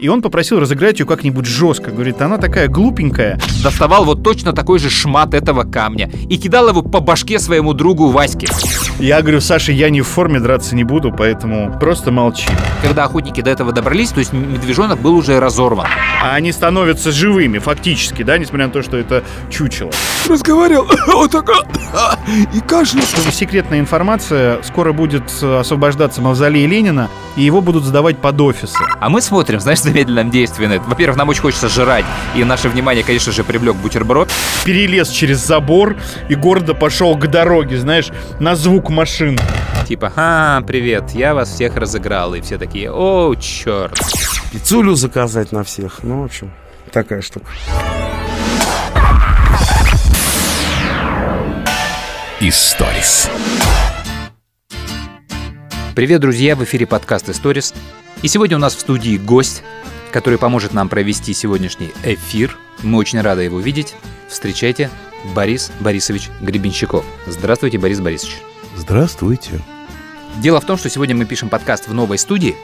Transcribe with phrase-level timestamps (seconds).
[0.00, 1.90] и он попросил разыграть ее как-нибудь жестко.
[1.90, 3.38] Говорит, она такая глупенькая.
[3.62, 8.08] Доставал вот точно такой же шмат этого камня и кидал его по башке своему другу
[8.08, 8.48] Ваське.
[8.98, 12.48] Я говорю, Саша, я не в форме, драться не буду, поэтому просто молчи.
[12.82, 15.86] Когда охотники до этого добрались, то есть медвежонок был уже разорван.
[16.22, 19.90] А они становятся живыми, фактически, да, несмотря на то, что это чучело.
[20.28, 21.48] Разговаривал вот так
[22.52, 23.04] и кашлял.
[23.32, 28.78] Секретная информация, скоро будет освобождаться мавзолей Ленина, и его будут сдавать под офисы.
[28.98, 30.84] А мы смотрим, знаешь, в замедленном действии на это.
[30.84, 32.04] Во-первых, нам очень хочется жрать,
[32.34, 34.30] и наше внимание, конечно же, привлек бутерброд.
[34.64, 35.96] Перелез через забор
[36.28, 39.38] и гордо пошел к дороге, знаешь, на звук машин.
[39.86, 42.34] Типа, а, привет, я вас всех разыграл.
[42.34, 43.98] И все такие, о, черт.
[44.52, 46.00] Пиццулю заказать на всех.
[46.02, 46.50] Ну, в общем,
[46.92, 47.46] такая штука.
[52.42, 53.28] Историс.
[55.94, 56.56] Привет, друзья!
[56.56, 57.74] В эфире подкаст «Историс».
[58.22, 59.62] И сегодня у нас в студии гость,
[60.10, 62.56] который поможет нам провести сегодняшний эфир.
[62.82, 63.94] Мы очень рады его видеть.
[64.26, 64.88] Встречайте,
[65.34, 67.04] Борис Борисович Гребенщиков.
[67.26, 68.38] Здравствуйте, Борис Борисович.
[68.74, 69.60] Здравствуйте.
[70.38, 72.56] Дело в том, что сегодня мы пишем подкаст в новой студии,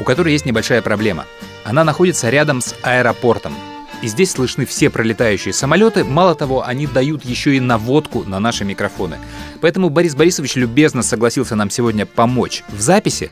[0.00, 1.24] у которой есть небольшая проблема.
[1.62, 3.54] Она находится рядом с аэропортом–
[4.02, 6.04] и здесь слышны все пролетающие самолеты.
[6.04, 9.18] Мало того, они дают еще и наводку на наши микрофоны.
[9.60, 13.30] Поэтому Борис Борисович любезно согласился нам сегодня помочь в записи.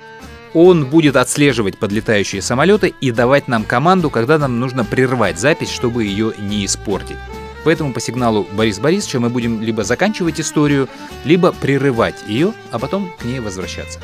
[0.54, 6.04] Он будет отслеживать подлетающие самолеты и давать нам команду, когда нам нужно прервать запись, чтобы
[6.04, 7.16] ее не испортить.
[7.64, 10.88] Поэтому по сигналу Борис Борисовича мы будем либо заканчивать историю,
[11.24, 14.00] либо прерывать ее, а потом к ней возвращаться.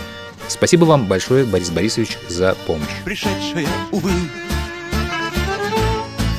[0.49, 2.85] Спасибо вам большое, Борис Борисович, за помощь.
[3.05, 4.11] Пришедшая, увы,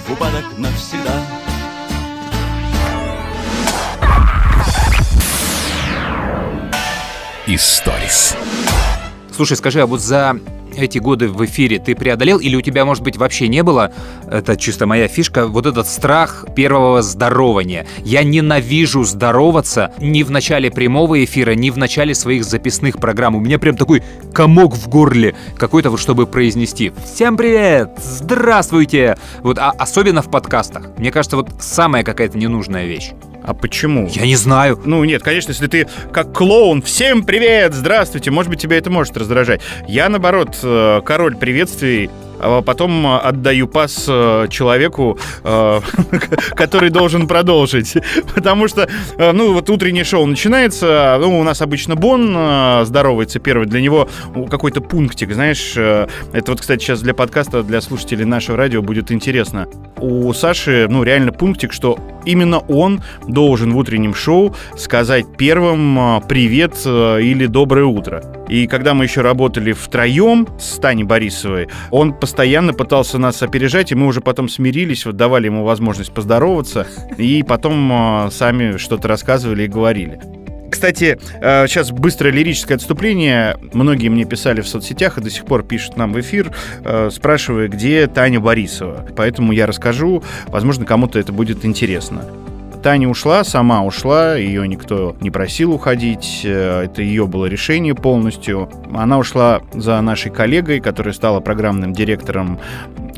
[0.09, 1.11] упадок навсегда.
[7.47, 8.35] Историс.
[9.35, 10.39] Слушай, скажи, а вот за
[10.75, 13.91] эти годы в эфире ты преодолел или у тебя, может быть, вообще не было,
[14.29, 17.85] это чисто моя фишка, вот этот страх первого здорования.
[18.03, 23.35] Я ненавижу здороваться ни в начале прямого эфира, ни в начале своих записных программ.
[23.35, 24.03] У меня прям такой
[24.33, 27.91] комок в горле какой-то вот, чтобы произнести «Всем привет!
[28.03, 30.89] Здравствуйте!» Вот, а особенно в подкастах.
[30.97, 33.11] Мне кажется, вот самая какая-то ненужная вещь.
[33.45, 34.07] А почему?
[34.11, 34.79] Я не знаю.
[34.85, 39.15] Ну нет, конечно, если ты как клоун, всем привет, здравствуйте, может быть, тебя это может
[39.17, 39.61] раздражать.
[39.87, 45.17] Я, наоборот, э, король приветствий, а потом э, отдаю пас э, человеку,
[46.55, 47.95] который должен продолжить.
[48.35, 48.87] Потому что,
[49.17, 54.07] ну, вот утреннее шоу начинается, ну, у нас обычно Бон здоровается первый, для него
[54.49, 59.67] какой-то пунктик, знаешь, это вот, кстати, сейчас для подкаста, для слушателей нашего радио будет интересно.
[59.97, 66.75] У Саши, ну, реально пунктик, что именно он должен в утреннем шоу сказать первым «привет»
[66.85, 68.34] э, или «доброе утро».
[68.47, 73.95] И когда мы еще работали втроем с Таней Борисовой, он постоянно пытался нас опережать, и
[73.95, 79.63] мы уже потом смирились, вот давали ему возможность поздороваться, и потом а, сами что-то рассказывали
[79.63, 80.19] и говорили.
[80.69, 83.57] Кстати, сейчас э, быстрое лирическое отступление.
[83.71, 86.51] Многие мне писали в соцсетях и до сих пор пишут нам в эфир,
[86.83, 89.07] э, спрашивая, где Таня Борисова.
[89.15, 90.21] Поэтому я расскажу.
[90.47, 92.25] Возможно, кому-то это будет интересно.
[92.85, 98.69] Таня ушла, сама ушла, ее никто не просил уходить, э, это ее было решение полностью.
[98.93, 102.59] Она ушла за нашей коллегой, которая стала программным директором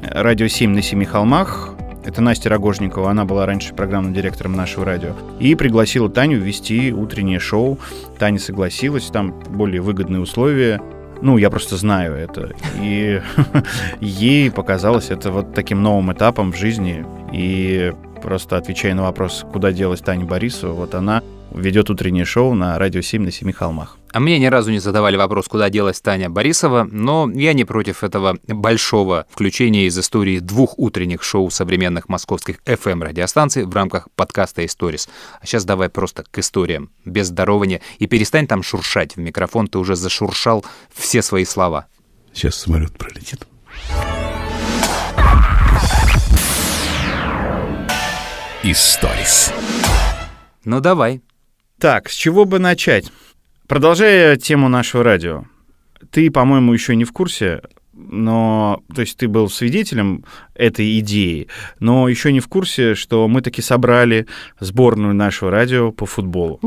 [0.09, 1.71] «Радио 7 на Семи холмах»,
[2.05, 5.11] это Настя Рогожникова, она была раньше программным директором нашего радио.
[5.41, 7.77] И пригласила Таню вести утреннее шоу.
[8.17, 10.81] Таня согласилась, там более выгодные условия.
[11.21, 12.53] Ну, я просто знаю это.
[12.81, 13.21] И
[13.99, 17.05] ей показалось это вот таким новым этапом в жизни.
[17.33, 17.91] И
[18.21, 23.01] просто отвечая на вопрос, куда делась Таня Борисова, вот она ведет утреннее шоу на радио
[23.01, 23.97] 7 на Семи холмах.
[24.11, 28.03] А мне ни разу не задавали вопрос, куда делась Таня Борисова, но я не против
[28.03, 35.09] этого большого включения из истории двух утренних шоу современных московских FM-радиостанций в рамках подкаста «Историс».
[35.39, 39.77] А сейчас давай просто к историям, без здорования, и перестань там шуршать в микрофон, ты
[39.77, 41.87] уже зашуршал все свои слова.
[42.33, 43.45] Сейчас самолет пролетит.
[48.69, 49.53] Историс.
[50.65, 51.21] Ну давай.
[51.79, 53.13] Так, с чего бы начать?
[53.65, 55.45] Продолжая тему нашего радио.
[56.11, 57.61] Ты, по-моему, еще не в курсе,
[57.97, 60.23] но, то есть ты был свидетелем
[60.53, 61.47] этой идеи,
[61.79, 64.27] но еще не в курсе, что мы таки собрали
[64.59, 66.59] сборную нашего радио по футболу.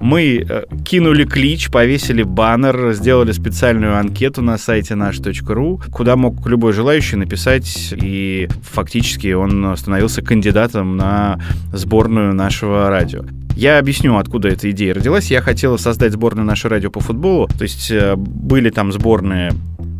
[0.00, 6.72] Мы э, кинули клич, повесили баннер, сделали специальную анкету на сайте наш.ру, куда мог любой
[6.72, 11.40] желающий написать, и фактически он становился кандидатом на
[11.72, 13.24] сборную нашего радио.
[13.56, 15.30] Я объясню, откуда эта идея родилась.
[15.30, 17.48] Я хотел создать сборную наше радио по футболу.
[17.48, 19.52] То есть э, были там сборные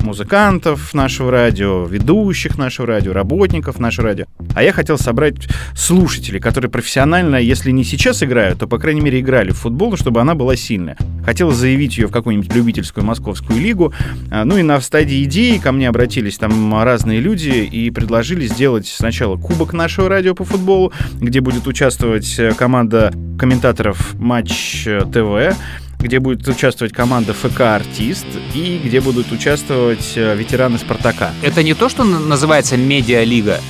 [0.03, 4.27] музыкантов нашего радио, ведущих нашего радио, работников нашего радио.
[4.55, 5.37] А я хотел собрать
[5.75, 10.21] слушателей, которые профессионально, если не сейчас играют, то, по крайней мере, играли в футбол, чтобы
[10.21, 10.97] она была сильная.
[11.25, 13.93] Хотел заявить ее в какую-нибудь любительскую московскую лигу.
[14.31, 18.87] А, Ну и на стадии идеи ко мне обратились там разные люди и предложили сделать
[18.87, 25.57] сначала кубок нашего радио по футболу, где будет участвовать э, команда комментаторов Матч э, ТВ,
[26.01, 31.33] где будет участвовать команда ФК «Артист» и где будут участвовать э, ветераны «Спартака».
[31.43, 33.61] Это не то, что называется медиалига.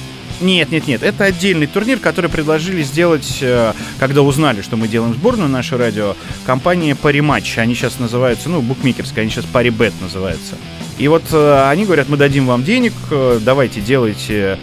[0.41, 5.13] Нет, нет, нет, это отдельный турнир, который предложили сделать, э, когда узнали, что мы делаем
[5.13, 6.17] сборную наше радио,
[6.47, 10.57] компания Париматч, они сейчас называются, ну, букмекерская, они сейчас Парибет называются.
[10.99, 12.93] И вот э, они говорят, мы дадим вам денег,
[13.41, 14.59] давайте делайте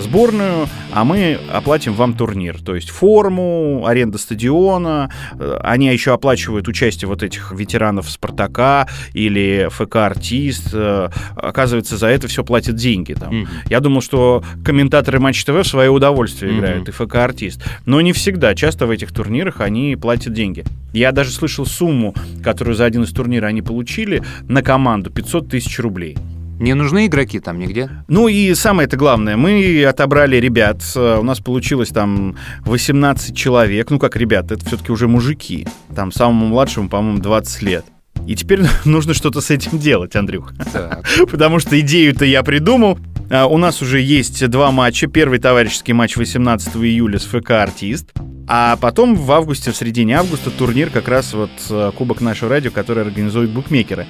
[0.00, 2.60] сборную, а мы оплатим вам турнир.
[2.62, 5.10] То есть форму, аренда стадиона.
[5.38, 10.70] Э, Они еще оплачивают участие вот этих ветеранов «Спартака» или ФК «Артист».
[10.72, 13.14] Э, Оказывается, за это все платят деньги.
[13.14, 13.34] Там.
[13.40, 13.48] Мгм.
[13.68, 16.60] Я думал, что комментаторы Матч ТВ в свое удовольствие Мгм.
[16.60, 17.62] играют, и ФК «Артист».
[17.84, 18.54] Но не всегда.
[18.54, 20.64] Часто в этих турнирах они платят деньги.
[20.92, 25.78] Я даже слышал сумму, которую за один из турниров они получили на команду 500 тысяч
[25.78, 26.16] рублей.
[26.58, 27.90] Не нужны игроки там нигде?
[28.08, 33.90] Ну и самое это главное, мы отобрали ребят, э, у нас получилось там 18 человек,
[33.90, 37.84] ну как ребят, это все-таки уже мужики, там самому младшему, по-моему, 20 лет.
[38.26, 40.52] И теперь нужно что-то с этим делать, Андрюх.
[41.30, 42.98] Потому что идею-то я придумал.
[43.30, 45.06] А, У нас уже есть два матча.
[45.06, 48.12] Первый товарищеский матч 18 июля с ФК «Артист».
[48.48, 52.70] А потом в августе, в середине августа, турнир как раз вот э, Кубок нашего радио,
[52.70, 54.06] который организуют букмекеры.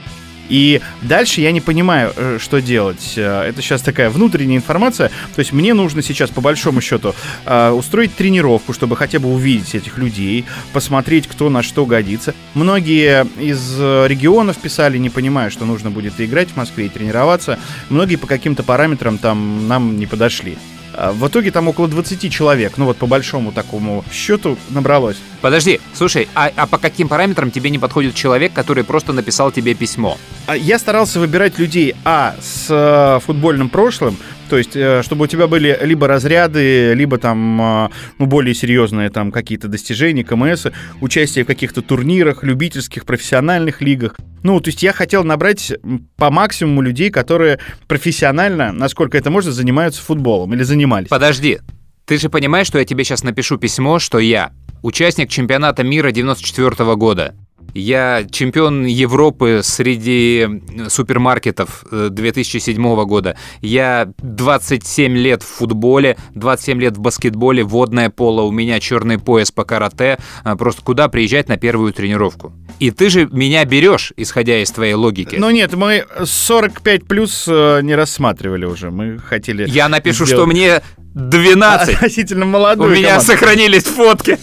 [0.49, 3.15] И дальше я не понимаю, э, что делать.
[3.17, 5.11] Э, Это сейчас такая внутренняя информация.
[5.35, 7.15] То есть мне нужно сейчас, по большому счету,
[7.45, 12.35] э, устроить тренировку, чтобы хотя бы увидеть этих людей, посмотреть, кто на что годится.
[12.55, 17.59] Многие из регионов писали, не понимая, что нужно будет играть в Москве, и тренироваться.
[17.89, 20.57] Многие по каким-то параметрам там нам не подошли.
[20.97, 25.17] А В итоге там около 20 человек, ну вот по большому такому счету набралось.
[25.41, 29.75] Подожди, слушай, а, а по каким параметрам тебе не подходит человек, который просто написал тебе
[29.75, 30.17] письмо?
[30.47, 34.17] А Я старался выбирать людей, а, с э, футбольным прошлым,
[34.49, 37.89] то есть, э, чтобы у тебя были либо разряды, либо там, э,
[38.19, 40.67] ну, более серьезные там какие-то достижения, КМС,
[41.01, 44.17] участие в каких-то турнирах, любительских, профессиональных лигах.
[44.43, 45.73] Ну, то есть я хотел набрать
[46.17, 47.59] по максимуму людей, которые
[47.89, 51.09] профессионально, насколько это можно, занимаются футболом или занимались.
[51.09, 51.59] Подожди,
[52.05, 54.53] ты же понимаешь, что я тебе сейчас напишу письмо, что я
[54.83, 57.35] участник чемпионата мира 94 года.
[57.77, 63.37] Я чемпион Европы среди э, супермаркетов э, 2007 года.
[63.61, 69.53] Я 27 лет в футболе, 27 лет в баскетболе, водное поло, у меня черный пояс
[69.53, 70.19] по карате.
[70.43, 72.55] А Просто куда приезжать на первую тренировку?
[72.81, 75.37] И ты же меня берешь, исходя из твоей логики.
[75.39, 78.91] Ну нет, мы 45 плюс э, не рассматривали уже.
[78.91, 79.69] Мы хотели...
[79.69, 80.83] Я напишу, что сделать мне
[81.15, 81.95] 12.
[81.95, 83.27] Относительно У молодую меня команду.
[83.27, 84.39] сохранились фотки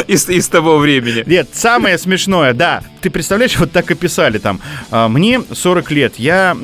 [0.06, 1.24] из, из того времени.
[1.26, 2.82] Нет, самое смешное, да.
[3.00, 4.60] Ты представляешь, вот так и писали там.
[4.90, 6.56] а, Мне 40 лет, я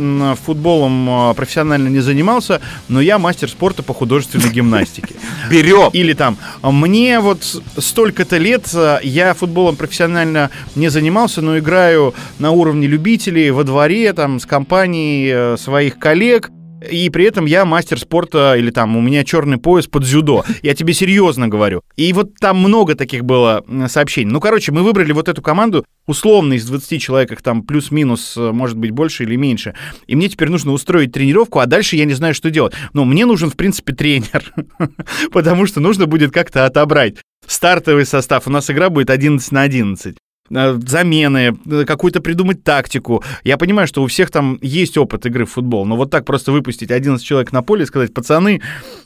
[0.44, 5.14] футболом а, профессионально не занимался, но я мастер спорта по художественной гимнастике.
[5.50, 5.90] Берем.
[5.92, 7.42] Или там, а, мне вот
[7.78, 8.68] столько-то лет,
[9.02, 15.30] я футболом профессионально не занимался, но играю на уровне любителей во дворе, там, с компанией
[15.32, 16.50] э, своих коллег.
[16.90, 20.44] И при этом я мастер спорта, или там у меня черный пояс под дзюдо.
[20.62, 21.82] Я тебе серьезно говорю.
[21.96, 24.30] И вот там много таких было сообщений.
[24.30, 28.52] Ну, короче, мы выбрали вот эту команду, условно из 20 человек, их там плюс-минус, э,
[28.52, 29.74] может быть, больше или меньше.
[30.06, 32.74] И мне теперь нужно устроить тренировку, а дальше я не знаю, что делать.
[32.92, 34.52] Но мне нужен, в принципе, тренер,
[35.32, 38.46] потому что нужно будет как-то отобрать стартовый состав.
[38.46, 40.18] У нас игра будет 11 на 11 э,
[40.50, 43.24] замены, э, какую-то придумать тактику.
[43.44, 46.52] Я понимаю, что у всех там есть опыт игры в футбол, но вот так просто
[46.52, 48.60] выпустить 11 человек на поле и сказать, пацаны,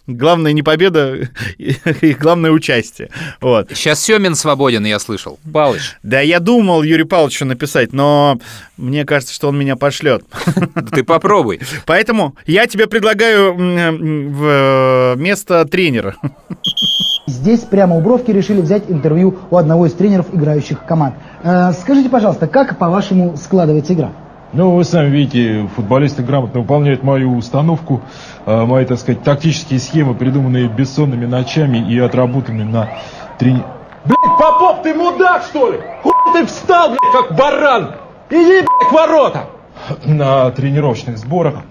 [0.07, 3.11] главное не победа, и главное участие.
[3.40, 3.71] Вот.
[3.73, 5.38] Сейчас Семин свободен, я слышал.
[5.52, 8.40] Палыч, Да, я думал Юрию Павловичу написать, но
[8.76, 10.25] мне кажется, что он меня пошлет.
[10.92, 11.61] ты попробуй.
[11.87, 16.16] Поэтому я тебе предлагаю э, место тренера.
[17.28, 21.14] Здесь прямо у Бровки решили взять интервью у одного из тренеров играющих команд.
[21.42, 24.11] Э, скажите, пожалуйста, как, по-вашему, складывается игра?
[24.54, 28.00] Ну, вы сами видите, футболисты грамотно выполняют мою установку,
[28.47, 32.88] э, мои, так сказать, тактические схемы, придуманные бессонными ночами и отработанные на
[33.38, 33.62] трени...
[34.06, 35.80] Блядь, Попов, ты мудак, что ли?
[36.02, 37.90] Хуй ты встал, блядь, как баран?
[38.30, 39.42] Иди, блядь, к воротам!
[40.04, 41.62] На тренировочных сборах.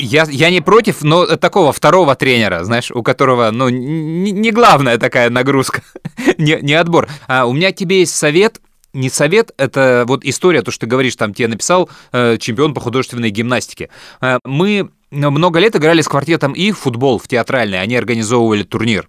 [0.00, 4.98] Я, я не против, но такого второго тренера, знаешь, у которого, ну, н- не главная
[4.98, 5.82] такая нагрузка,
[6.38, 7.08] не, не отбор.
[7.26, 8.60] А у меня к тебе есть совет.
[8.92, 12.80] не совет, это вот история, то, что ты говоришь, там тебе написал э, чемпион по
[12.80, 13.88] художественной гимнастике.
[14.20, 19.08] Э, мы много лет играли с квартетом И в футбол, в театральный, они организовывали турнир.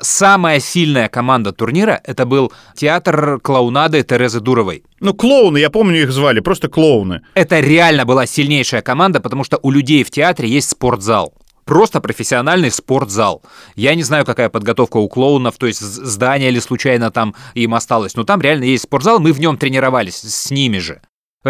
[0.00, 4.82] Самая сильная команда турнира это был театр клоунады Терезы Дуровой.
[5.00, 7.22] Ну, клоуны, я помню, их звали, просто клоуны.
[7.34, 11.32] Это реально была сильнейшая команда, потому что у людей в театре есть спортзал.
[11.64, 13.42] Просто профессиональный спортзал.
[13.74, 18.14] Я не знаю, какая подготовка у клоунов, то есть здание или случайно там им осталось,
[18.14, 21.00] но там реально есть спортзал, мы в нем тренировались с ними же.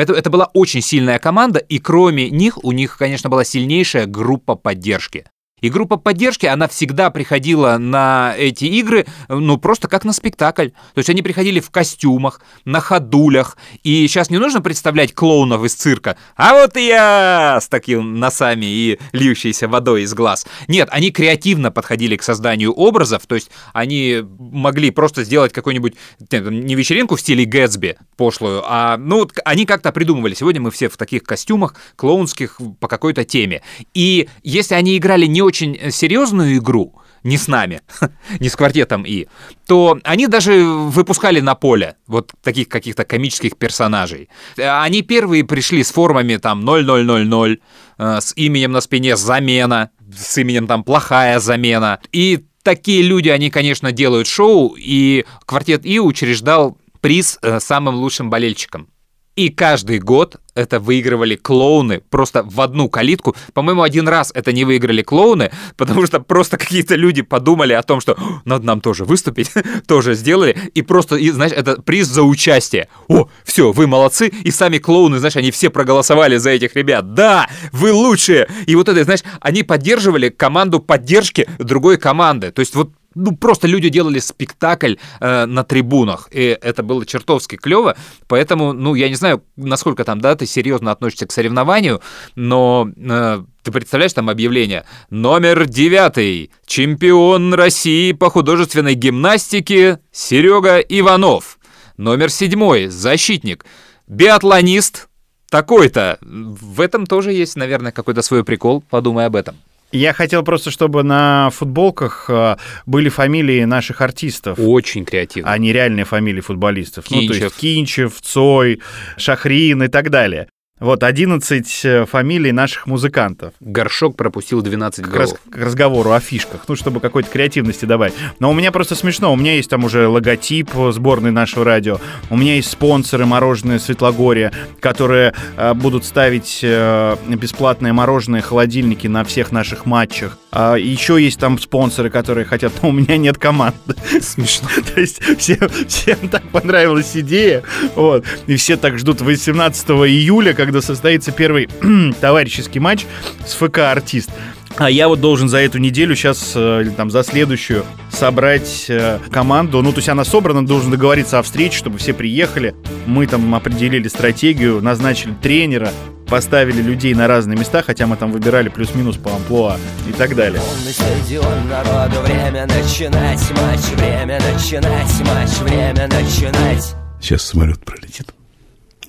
[0.00, 4.54] Это, это была очень сильная команда, и кроме них, у них, конечно, была сильнейшая группа
[4.54, 5.26] поддержки.
[5.62, 10.68] И группа поддержки, она всегда приходила на эти игры, ну, просто как на спектакль.
[10.68, 13.56] То есть они приходили в костюмах, на ходулях.
[13.82, 16.18] И сейчас не нужно представлять клоунов из цирка.
[16.36, 20.46] А вот я с таким носами и льющейся водой из глаз.
[20.68, 23.26] Нет, они креативно подходили к созданию образов.
[23.26, 25.94] То есть они могли просто сделать какую-нибудь,
[26.30, 30.34] не вечеринку в стиле Гэтсби пошлую, а, ну, они как-то придумывали.
[30.34, 33.62] Сегодня мы все в таких костюмах клоунских по какой-то теме.
[33.94, 37.80] И если они играли не очень серьезную игру, не с нами,
[38.40, 39.26] не с квартетом И,
[39.66, 44.28] то они даже выпускали на поле вот таких каких-то комических персонажей.
[44.56, 47.60] Они первые пришли с формами там 0000,
[47.98, 52.00] э, с именем на спине «Замена», с именем там «Плохая замена».
[52.12, 58.30] И такие люди, они, конечно, делают шоу, и квартет И учреждал приз э, самым лучшим
[58.30, 58.88] болельщикам.
[59.36, 63.36] И каждый год это выигрывали клоуны просто в одну калитку.
[63.52, 68.00] По-моему, один раз это не выиграли клоуны, потому что просто какие-то люди подумали о том,
[68.00, 68.16] что
[68.46, 69.52] надо нам тоже выступить,
[69.86, 72.88] тоже сделали, и просто, и, знаешь, это приз за участие.
[73.08, 77.12] О, все, вы молодцы, и сами клоуны, знаешь, они все проголосовали за этих ребят.
[77.12, 78.48] Да, вы лучшие!
[78.66, 82.52] И вот это, знаешь, они поддерживали команду поддержки другой команды.
[82.52, 87.56] То есть вот ну, просто люди делали спектакль э, на трибунах, и это было чертовски
[87.56, 87.96] клево,
[88.28, 92.00] поэтому, ну, я не знаю, насколько там, да, ты серьезно относишься к соревнованию,
[92.34, 94.84] но э, ты представляешь там объявление?
[95.10, 101.58] Номер девятый, чемпион России по художественной гимнастике Серега Иванов.
[101.96, 103.64] Номер седьмой, защитник,
[104.06, 105.08] биатлонист
[105.48, 106.18] такой-то.
[106.20, 109.56] В этом тоже есть, наверное, какой-то свой прикол, подумай об этом.
[109.96, 114.58] Я хотел просто, чтобы на футболках э, были фамилии наших артистов.
[114.58, 115.50] Очень креативно.
[115.50, 117.10] а не реальные фамилии футболистов.
[117.10, 117.42] Ну, то Кинчев.
[117.42, 118.80] есть Кинчев, Цой,
[119.16, 120.48] Шахрин и так далее.
[120.78, 123.54] Вот 11 э, фамилий наших музыкантов.
[123.60, 128.12] Горшок пропустил 12 Как раз к разговору о фишках, ну, чтобы какой-то креативности добавить.
[128.40, 132.36] Но у меня просто смешно, у меня есть там уже логотип сборной нашего радио, у
[132.36, 139.52] меня есть спонсоры мороженое Светлогорье, которые э, будут ставить э, бесплатные мороженые холодильники на всех
[139.52, 140.36] наших матчах.
[140.52, 143.94] А еще есть там спонсоры, которые хотят, но у меня нет команды.
[144.20, 144.68] Смешно.
[144.94, 147.62] То есть всем, всем так понравилась идея,
[147.94, 151.68] вот, и все так ждут 18 июля, когда состоится первый
[152.20, 153.06] товарищеский матч
[153.46, 154.30] с ФК «Артист».
[154.78, 159.80] А я вот должен за эту неделю сейчас, или там за следующую, собрать э, команду.
[159.80, 162.74] Ну, то есть она собрана, должен договориться о встрече, чтобы все приехали.
[163.06, 165.90] Мы там определили стратегию, назначили тренера,
[166.28, 170.60] поставили людей на разные места, хотя мы там выбирали плюс-минус по амплуа и так далее.
[170.60, 176.94] Полный стадион народу, время начинать матч, время начинать матч, время начинать.
[177.20, 178.26] Сейчас самолет пролетит.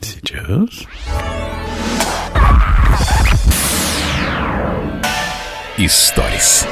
[0.01, 0.86] Сейчас.
[5.77, 6.68] Историс.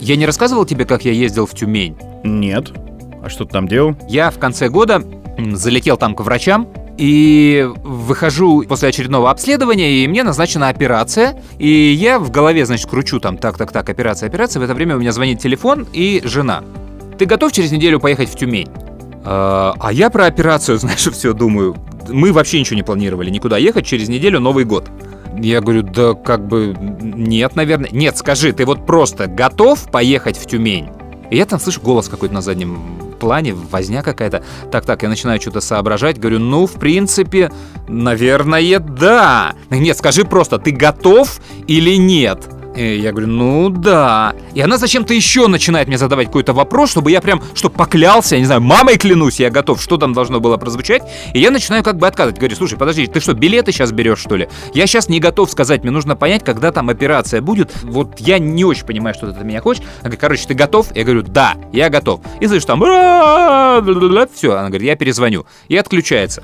[0.00, 1.96] Я не рассказывал тебе, как я ездил в Тюмень?
[2.24, 2.72] Нет.
[3.22, 3.96] А что ты там делал?
[4.08, 5.02] Я в конце года
[5.38, 6.68] залетел там к врачам,
[7.00, 11.40] и выхожу после очередного обследования, и мне назначена операция.
[11.58, 14.60] И я в голове, значит, кручу там так-так-так, операция, операция.
[14.60, 16.62] В это время у меня звонит телефон и жена.
[17.18, 18.68] Ты готов через неделю поехать в Тюмень?
[19.24, 21.74] А а я про операцию, знаешь, все думаю.
[22.12, 24.88] Мы вообще ничего не планировали, никуда ехать, через неделю Новый год.
[25.38, 27.90] Я говорю, да как бы нет, наверное.
[27.92, 30.88] Нет, скажи, ты вот просто готов поехать в Тюмень?
[31.30, 32.78] И я там слышу голос какой-то на заднем
[33.20, 34.42] плане, возня какая-то.
[34.72, 37.52] Так-так, я начинаю что-то соображать, говорю, ну, в принципе,
[37.86, 39.54] наверное, да.
[39.70, 42.48] Нет, скажи просто, ты готов или нет?
[42.80, 44.34] И я говорю, ну да.
[44.54, 48.40] И она зачем-то еще начинает мне задавать какой-то вопрос, чтобы я прям, чтобы поклялся, я
[48.40, 51.02] не знаю, мамой клянусь, я готов, что там должно было прозвучать.
[51.34, 52.38] И я начинаю как бы отказывать.
[52.38, 54.48] Говорю, слушай, подожди, ты что, билеты сейчас берешь, что ли?
[54.72, 57.70] Я сейчас не готов сказать, мне нужно понять, когда там операция будет.
[57.82, 59.82] Вот я не очень понимаю, что ты от меня хочешь.
[59.82, 60.96] Она говорит, короче, ты готов?
[60.96, 62.22] Я говорю, да, я готов.
[62.40, 65.44] И слышишь там, все, она говорит, я перезвоню.
[65.68, 66.42] И отключается.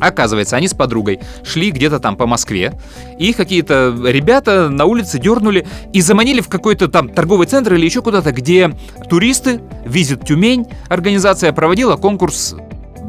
[0.00, 2.74] Оказывается, они с подругой шли где-то там по Москве,
[3.18, 8.02] и какие-то ребята на улице дернули и заманили в какой-то там торговый центр или еще
[8.02, 8.72] куда-то, где
[9.08, 12.56] туристы, Визит Тюмень, организация проводила конкурс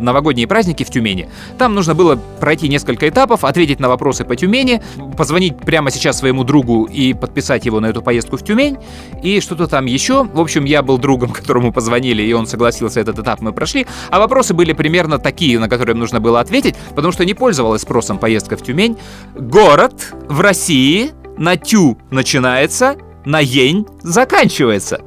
[0.02, 1.30] новогодние праздники в Тюмени.
[1.58, 4.82] Там нужно было пройти несколько этапов, ответить на вопросы по Тюмени,
[5.18, 8.78] позвонить прямо сейчас своему другу и подписать его на эту поездку в Тюмень,
[9.24, 10.24] и что-то там еще.
[10.24, 13.88] В общем, я был другом, которому позвонили, и он согласился, этот этап мы прошли.
[14.10, 18.18] А вопросы были примерно такие, на которые нужно было ответить, потому что не пользовалась спросом
[18.18, 18.98] поездка в Тюмень.
[19.36, 25.02] Город в России на Тю начинается, на Ень заканчивается.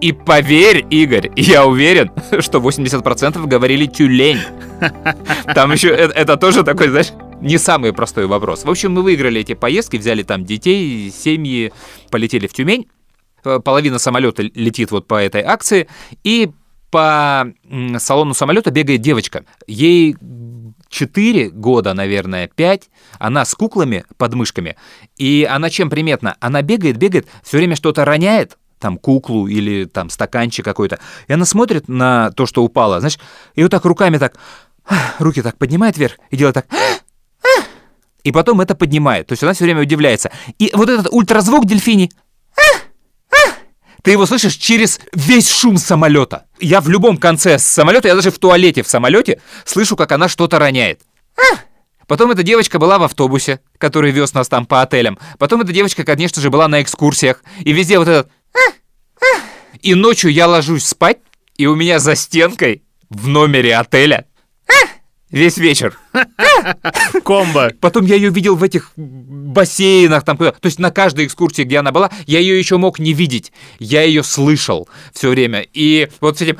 [0.00, 4.40] И поверь, Игорь, я уверен, что 80% говорили тюлень.
[5.54, 8.64] Там еще это, это тоже такой, знаешь, не самый простой вопрос.
[8.64, 11.72] В общем, мы выиграли эти поездки, взяли там детей, семьи,
[12.10, 12.88] полетели в Тюмень.
[13.44, 15.86] Э, Половина самолета летит вот по этой акции,
[16.24, 16.50] и
[16.90, 17.52] по
[17.98, 19.44] салону самолета бегает девочка.
[19.66, 20.16] Ей
[20.88, 22.90] 4 года, наверное, 5.
[23.18, 24.76] Она с куклами под мышками.
[25.16, 26.36] И она чем приметна?
[26.40, 30.98] Она бегает, бегает, все время что-то роняет, там куклу или там стаканчик какой-то.
[31.28, 33.18] И она смотрит на то, что упало, знаешь,
[33.54, 34.36] и вот так руками так,
[35.18, 36.66] руки так поднимает вверх и делает так,
[38.24, 39.28] и потом это поднимает.
[39.28, 40.30] То есть она все время удивляется.
[40.58, 42.10] И вот этот ультразвук дельфини,
[44.02, 46.46] ты его слышишь через весь шум самолета.
[46.58, 50.58] Я в любом конце самолета, я даже в туалете в самолете слышу, как она что-то
[50.58, 51.02] роняет.
[52.06, 55.16] Потом эта девочка была в автобусе, который вез нас там по отелям.
[55.38, 57.42] Потом эта девочка, конечно же, была на экскурсиях.
[57.60, 58.32] И везде вот этот...
[59.82, 61.18] И ночью я ложусь спать,
[61.56, 64.26] и у меня за стенкой в номере отеля
[65.30, 65.98] весь вечер.
[67.24, 67.72] Комбо.
[67.80, 71.78] Потом я ее видел в этих бассейнах, там, куда- то есть на каждой экскурсии, где
[71.78, 73.52] она была, я ее еще мог не видеть.
[73.78, 75.66] Я ее слышал все время.
[75.72, 76.58] И вот с этим...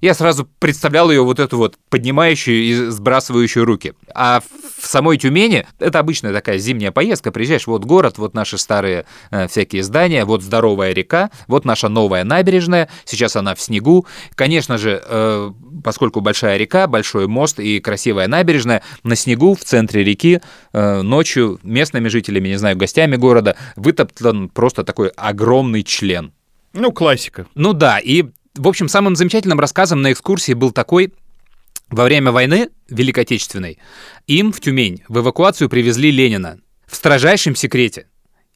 [0.00, 3.94] Я сразу представлял ее вот эту вот поднимающую и сбрасывающую руки.
[4.14, 4.40] А
[4.78, 9.48] в самой Тюмени, это обычная такая зимняя поездка, приезжаешь, вот город, вот наши старые э,
[9.48, 14.06] всякие здания, вот здоровая река, вот наша новая набережная, сейчас она в снегу.
[14.34, 15.50] Конечно же, э,
[15.82, 20.40] поскольку большая река, большой мост и красивая набережная, на снегу в центре реки
[20.72, 26.32] э, ночью местными жителями, не знаю, гостями города вытоптан просто такой огромный член.
[26.74, 27.46] Ну, классика.
[27.54, 31.12] Ну да, и, в общем, самым замечательным рассказом на экскурсии был такой,
[31.90, 33.78] во время войны Великой Отечественной
[34.26, 38.06] им в Тюмень в эвакуацию привезли Ленина в строжайшем секрете.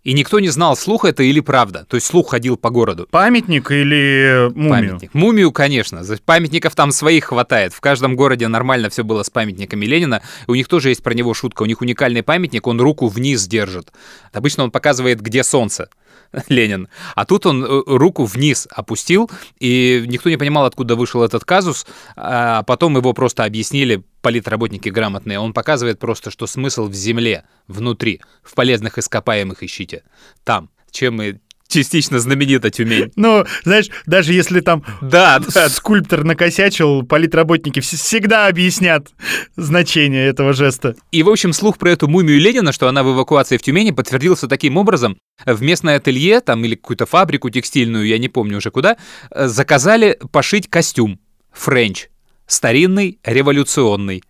[0.05, 1.87] И никто не знал, слух это или правда.
[1.88, 3.07] То есть слух ходил по городу.
[3.09, 4.70] Памятник или мумию?
[4.70, 5.14] Памятник.
[5.14, 6.02] Мумию, конечно.
[6.24, 7.72] Памятников там своих хватает.
[7.72, 10.20] В каждом городе нормально все было с памятниками Ленина.
[10.48, 11.62] У них тоже есть про него шутка.
[11.62, 13.92] У них уникальный памятник, он руку вниз держит.
[14.33, 15.88] Обычно он показывает, где солнце.
[16.49, 16.88] Ленин.
[17.14, 21.87] А тут он э, руку вниз опустил, и никто не понимал, откуда вышел этот казус.
[22.16, 25.38] А потом его просто объяснили политработники грамотные.
[25.38, 30.03] Он показывает просто, что смысл в земле, внутри, в полезных ископаемых ищите.
[30.45, 30.71] Там.
[30.90, 31.37] Чем и
[31.72, 33.11] частично знаменита Тюмень.
[33.16, 39.08] Ну, знаешь, даже если там Да, да, скульптор накосячил, политработники вс- всегда объяснят
[39.56, 40.94] значение этого жеста.
[41.11, 44.48] И, в общем, слух про эту мумию Ленина, что она в эвакуации в Тюмени, подтвердился
[44.48, 45.16] таким образом.
[45.44, 48.96] В местное ателье, там, или какую-то фабрику текстильную, я не помню уже куда,
[49.35, 51.18] заказали пошить костюм
[51.52, 52.08] френч,
[52.46, 54.22] старинный, революционный.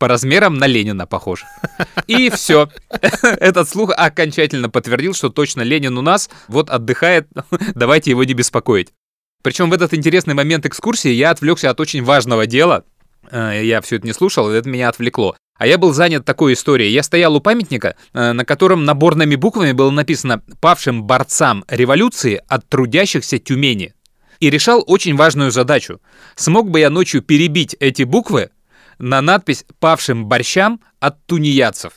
[0.00, 1.44] По размерам на Ленина похож.
[2.06, 2.70] И все.
[3.22, 7.28] Этот слух окончательно подтвердил, что точно Ленин у нас вот отдыхает,
[7.74, 8.94] давайте его не беспокоить.
[9.42, 12.84] Причем в этот интересный момент экскурсии я отвлекся от очень важного дела.
[13.30, 15.36] Э, Я все это не слушал, это меня отвлекло.
[15.58, 16.92] А я был занят такой историей.
[16.92, 22.66] Я стоял у памятника, э, на котором наборными буквами было написано «Павшим борцам революции от
[22.70, 23.92] трудящихся Тюмени».
[24.38, 26.00] И решал очень важную задачу.
[26.36, 28.48] Смог бы я ночью перебить эти буквы
[29.00, 31.94] на надпись «Павшим борщам от тунеядцев».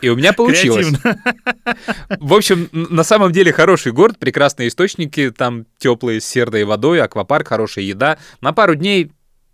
[0.00, 0.86] И у меня получилось.
[0.86, 1.22] Креативно.
[2.20, 7.48] В общем, на самом деле хороший город, прекрасные источники, там теплые с сердой водой, аквапарк,
[7.48, 8.18] хорошая еда.
[8.40, 9.10] На пару дней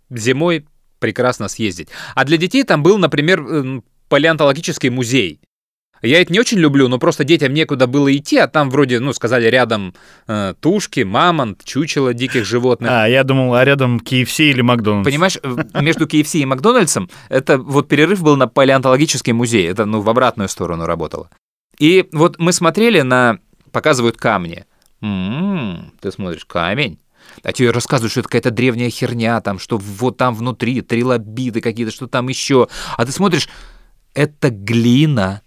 [0.09, 0.65] зимой
[0.99, 1.89] прекрасно съездить.
[2.13, 5.39] А для детей там был, например, палеонтологический музей.
[6.03, 9.13] Я это не очень люблю, но просто детям некуда было идти, а там вроде, ну,
[9.13, 9.95] сказали, рядом
[10.27, 12.91] э, тушки, мамонт, чучело диких животных.
[12.91, 15.05] А, я думал, а рядом KFC или Макдональдс.
[15.05, 19.65] Понимаешь, э, между KFC и Макдональдсом это вот перерыв был на палеонтологический музей.
[19.65, 21.29] Это, ну, в обратную сторону работало.
[21.79, 23.39] И вот мы смотрели на...
[23.71, 24.65] Показывают камни.
[25.01, 26.99] М, ты смотришь, камень.
[27.43, 31.93] А тебе рассказывают, что это какая-то древняя херня, там, что вот там внутри трилобиты какие-то,
[31.93, 32.67] что там еще.
[32.97, 33.47] А ты смотришь,
[34.13, 35.41] это глина.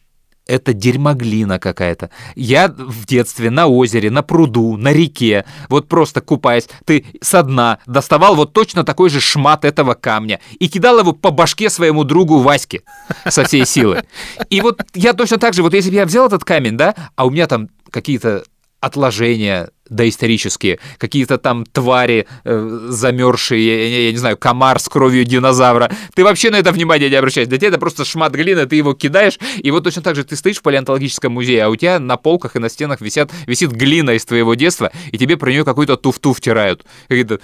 [0.46, 2.10] Это дерьмоглина какая-то.
[2.36, 7.78] Я в детстве на озере, на пруду, на реке, вот просто купаясь, ты со дна
[7.86, 12.38] доставал вот точно такой же шмат этого камня и кидал его по башке своему другу
[12.38, 12.82] Ваське
[13.28, 14.04] со всей силы.
[14.48, 17.26] И вот я точно так же, вот если бы я взял этот камень, да, а
[17.26, 18.44] у меня там какие-то
[18.80, 25.90] отложения доисторические, какие-то там твари э, замерзшие, я, я не знаю, комар с кровью динозавра.
[26.14, 27.48] Ты вообще на это внимание не обращаешь.
[27.48, 30.34] Для тебя это просто шмат глины, ты его кидаешь, и вот точно так же ты
[30.36, 34.10] стоишь в палеонтологическом музее, а у тебя на полках и на стенах висят, висит глина
[34.10, 36.84] из твоего детства, и тебе про нее какой-то туфту втирают.
[37.08, 37.40] Какие-то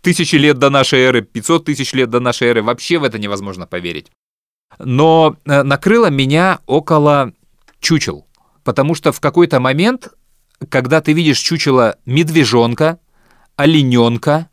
[0.00, 2.62] тысячи лет до нашей эры, 500 тысяч лет до нашей эры.
[2.62, 4.10] Вообще в это невозможно поверить.
[4.78, 7.32] Но э, накрыло меня около
[7.80, 8.26] чучел.
[8.64, 10.08] Потому что в какой-то момент
[10.68, 12.98] когда ты видишь чучело медвежонка,
[13.56, 14.48] олененка,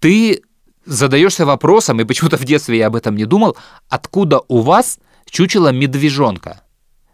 [0.00, 0.42] ты
[0.84, 3.56] задаешься вопросом, и почему-то в детстве я об этом не думал,
[3.88, 6.62] откуда у вас чучело медвежонка?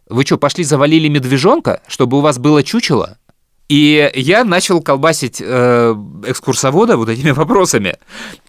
[0.08, 3.18] Вы что, пошли завалили медвежонка, чтобы у вас было чучело?
[3.68, 5.94] И я начал колбасить э,
[6.26, 7.98] экскурсовода вот этими вопросами.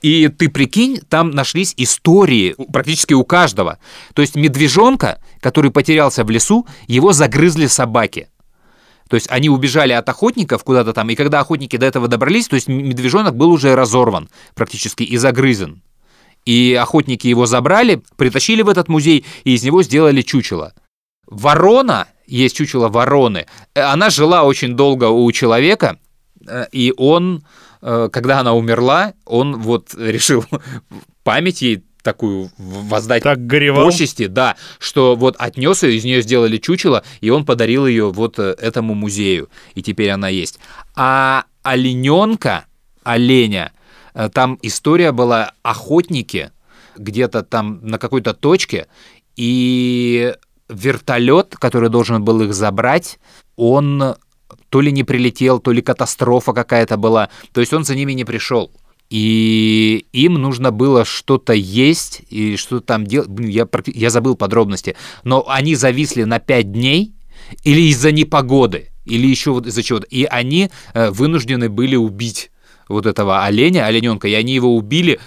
[0.02, 3.78] И ты прикинь, там нашлись истории практически у каждого.
[4.16, 8.30] То есть медвежонка, который потерялся в лесу, его загрызли собаки.
[9.12, 12.56] То есть они убежали от охотников куда-то там, и когда охотники до этого добрались, то
[12.56, 15.82] есть медвежонок был уже разорван практически и загрызен.
[16.46, 20.74] И охотники его забрали, притащили в этот музей, и из него сделали чучело.
[21.28, 26.00] Ворона, есть чучело вороны, э, она жила очень долго у человека,
[26.48, 27.44] э, и он,
[27.82, 30.46] э, когда она умерла, он вот решил
[31.26, 33.86] память ей такую воздать так горевал.
[33.86, 38.40] почести, да, что вот отнес ее, из нее сделали чучело, и он подарил ее вот
[38.40, 40.60] э, этому музею, и теперь она есть.
[40.96, 42.66] А олененка,
[43.04, 43.72] оленя,
[44.14, 46.52] э, там история была охотники
[46.98, 48.88] где-то там на какой-то точке,
[49.36, 50.34] и
[50.70, 53.20] вертолет, который должен был их забрать,
[53.56, 54.16] он
[54.70, 58.26] то ли не прилетел, то ли катастрофа какая-то была, то есть он за ними не
[58.26, 58.72] пришел
[59.12, 63.30] и им нужно было что-то есть и что там делать.
[63.40, 64.96] Я, я забыл подробности.
[65.26, 67.14] Но они зависли на 5 дней
[67.64, 70.08] или из-за непогоды, или еще вот из-за чего-то.
[70.08, 72.52] И они э, вынуждены были убить
[72.88, 75.20] вот этого оленя, олененка, и они его убили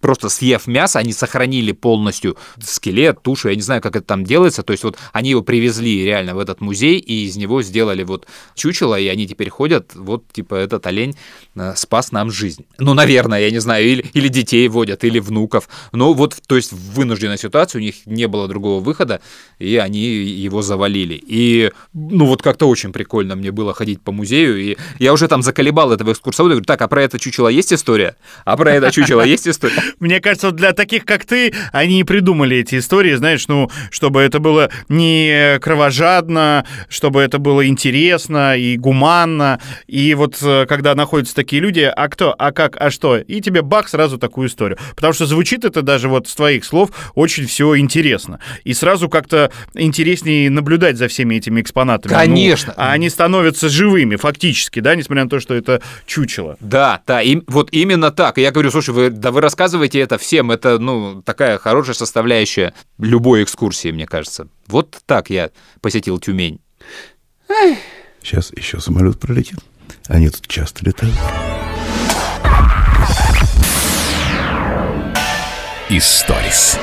[0.00, 4.62] просто съев мясо, они сохранили полностью скелет, тушу, я не знаю, как это там делается,
[4.62, 8.26] то есть вот они его привезли реально в этот музей, и из него сделали вот
[8.54, 11.16] чучело, и они теперь ходят, вот типа этот олень
[11.54, 12.64] э, спас нам жизнь.
[12.78, 16.72] Ну, наверное, я не знаю, или, или детей водят, или внуков, но вот, то есть
[16.72, 19.20] в вынужденной ситуации у них не было другого выхода,
[19.58, 21.22] и они его завалили.
[21.26, 25.42] И, ну, вот как-то очень прикольно мне было ходить по музею, и я уже там
[25.42, 28.16] заколебал этого экскурсовода, говорю, так, а про это чучело есть история?
[28.44, 29.89] А про это чучело есть история?
[29.98, 34.38] Мне кажется, для таких, как ты, они и придумали эти истории, знаешь, ну, чтобы это
[34.38, 39.60] было не кровожадно, чтобы это было интересно и гуманно.
[39.86, 43.18] И вот э, когда находятся такие люди, а кто, а как, а что?
[43.18, 44.78] И тебе бах, сразу такую историю.
[44.94, 48.40] Потому что звучит это даже вот с твоих слов очень все интересно.
[48.64, 52.12] И сразу как-то интереснее наблюдать за всеми этими экспонатами.
[52.12, 52.74] Конечно.
[52.76, 56.56] Ну, а они становятся живыми фактически, да, несмотря на то, что это чучело.
[56.60, 58.38] Да, да, им, вот именно так.
[58.38, 61.94] И я говорю, слушай, вы, да вы рассказываете рассказывайте это всем, это, ну, такая хорошая
[61.94, 64.48] составляющая любой экскурсии, мне кажется.
[64.66, 66.60] Вот так я посетил Тюмень.
[68.22, 69.58] Сейчас еще самолет пролетит.
[70.06, 71.14] Они тут часто летают.
[75.88, 76.78] Историс.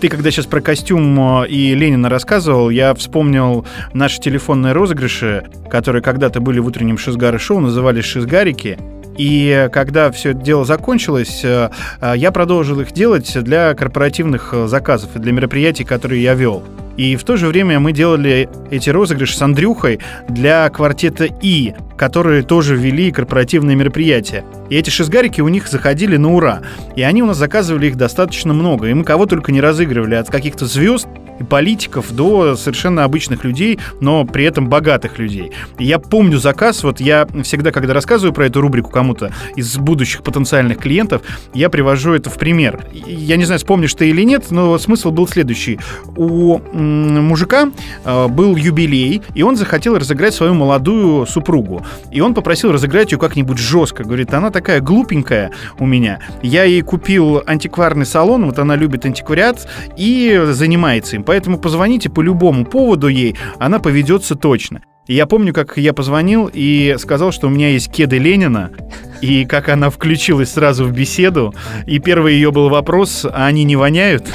[0.00, 6.02] Ты когда сейчас про костюм э, и Ленина рассказывал, я вспомнил наши телефонные розыгрыши, которые
[6.02, 8.78] когда-то были в утреннем Шизгары-шоу, назывались «Шизгарики».
[9.20, 11.68] И когда все это дело закончилось, э,
[12.00, 16.62] э, я продолжил их делать для корпоративных э, заказов и для мероприятий, которые я вел.
[16.96, 22.42] И в то же время мы делали эти розыгрыши с Андрюхой для квартета И, которые
[22.42, 24.42] тоже вели корпоративные мероприятия.
[24.70, 26.62] И эти шизгарики у них заходили на ура.
[26.96, 28.86] И они у нас заказывали их достаточно много.
[28.86, 31.06] И мы кого только не разыгрывали, от каких-то звезд
[31.40, 35.52] и политиков до совершенно обычных людей, но при этом богатых людей.
[35.78, 40.22] И я помню заказ, вот я всегда, когда рассказываю про эту рубрику кому-то из будущих
[40.22, 41.22] потенциальных клиентов,
[41.54, 42.86] я привожу это в пример.
[42.92, 45.80] Я не знаю, вспомнишь ты или нет, но смысл был следующий.
[46.16, 47.70] У мужика
[48.04, 51.84] э, был юбилей, и он захотел разыграть свою молодую супругу.
[52.12, 54.04] И он попросил разыграть ее как-нибудь жестко.
[54.04, 56.20] Говорит, она такая глупенькая у меня.
[56.42, 61.24] Я ей купил антикварный салон, вот она любит антиквариат и занимается им.
[61.30, 64.80] Поэтому позвоните по любому поводу ей, она поведется точно.
[65.06, 68.72] И я помню, как я позвонил и сказал, что у меня есть кеды Ленина,
[69.20, 71.54] и как она включилась сразу в беседу.
[71.86, 74.26] И первый ее был вопрос, а они не воняют?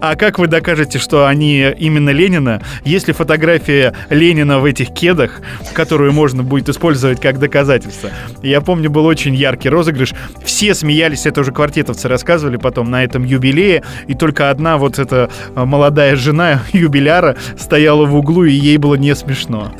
[0.00, 2.62] А как вы докажете, что они именно Ленина?
[2.84, 5.40] Есть ли фотография Ленина в этих кедах,
[5.74, 8.10] которую можно будет использовать как доказательство?
[8.42, 10.12] Я помню, был очень яркий розыгрыш.
[10.44, 15.30] Все смеялись, это уже квартетовцы рассказывали потом на этом юбилее, и только одна вот эта
[15.54, 19.72] молодая жена юбиляра стояла в углу, и ей было не смешно.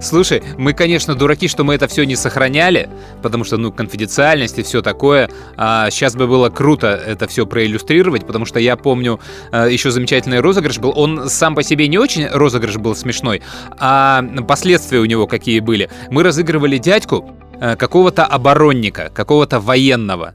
[0.00, 2.88] Слушай, мы, конечно, дураки, что мы это все не сохраняли,
[3.22, 5.30] потому что, ну, конфиденциальность и все такое.
[5.56, 9.20] А сейчас бы было круто это все проиллюстрировать, потому что я помню
[9.52, 10.92] э, еще замечательный розыгрыш был.
[10.96, 13.42] Он сам по себе не очень розыгрыш был смешной,
[13.78, 15.90] а последствия у него какие были.
[16.10, 20.34] Мы разыгрывали дядьку э, какого-то оборонника, какого-то военного.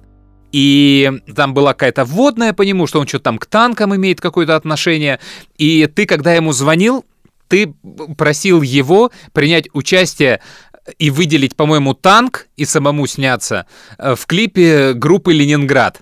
[0.52, 4.56] И там была какая-то вводная по нему, что он что-то там к танкам имеет какое-то
[4.56, 5.20] отношение.
[5.58, 7.06] И ты, когда ему звонил,
[7.48, 7.74] ты
[8.18, 10.42] просил его принять участие
[11.00, 16.02] и выделить, по-моему, танк и самому сняться э, в клипе группы «Ленинград».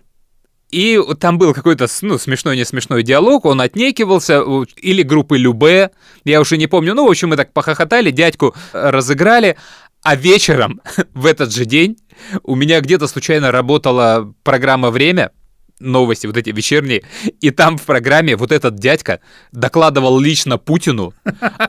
[0.72, 4.42] И там был какой-то, ну, смешной, не смешной диалог, он отнекивался,
[4.78, 5.92] или группы Любе,
[6.24, 9.58] я уже не помню, ну, в общем, мы так похохотали, дядьку разыграли,
[10.02, 10.82] а вечером
[11.14, 11.98] в этот же день
[12.44, 15.32] у меня где-то случайно работала программа «Время»,
[15.82, 17.04] новости вот эти вечерние,
[17.40, 19.20] и там в программе вот этот дядька
[19.52, 21.14] докладывал лично Путину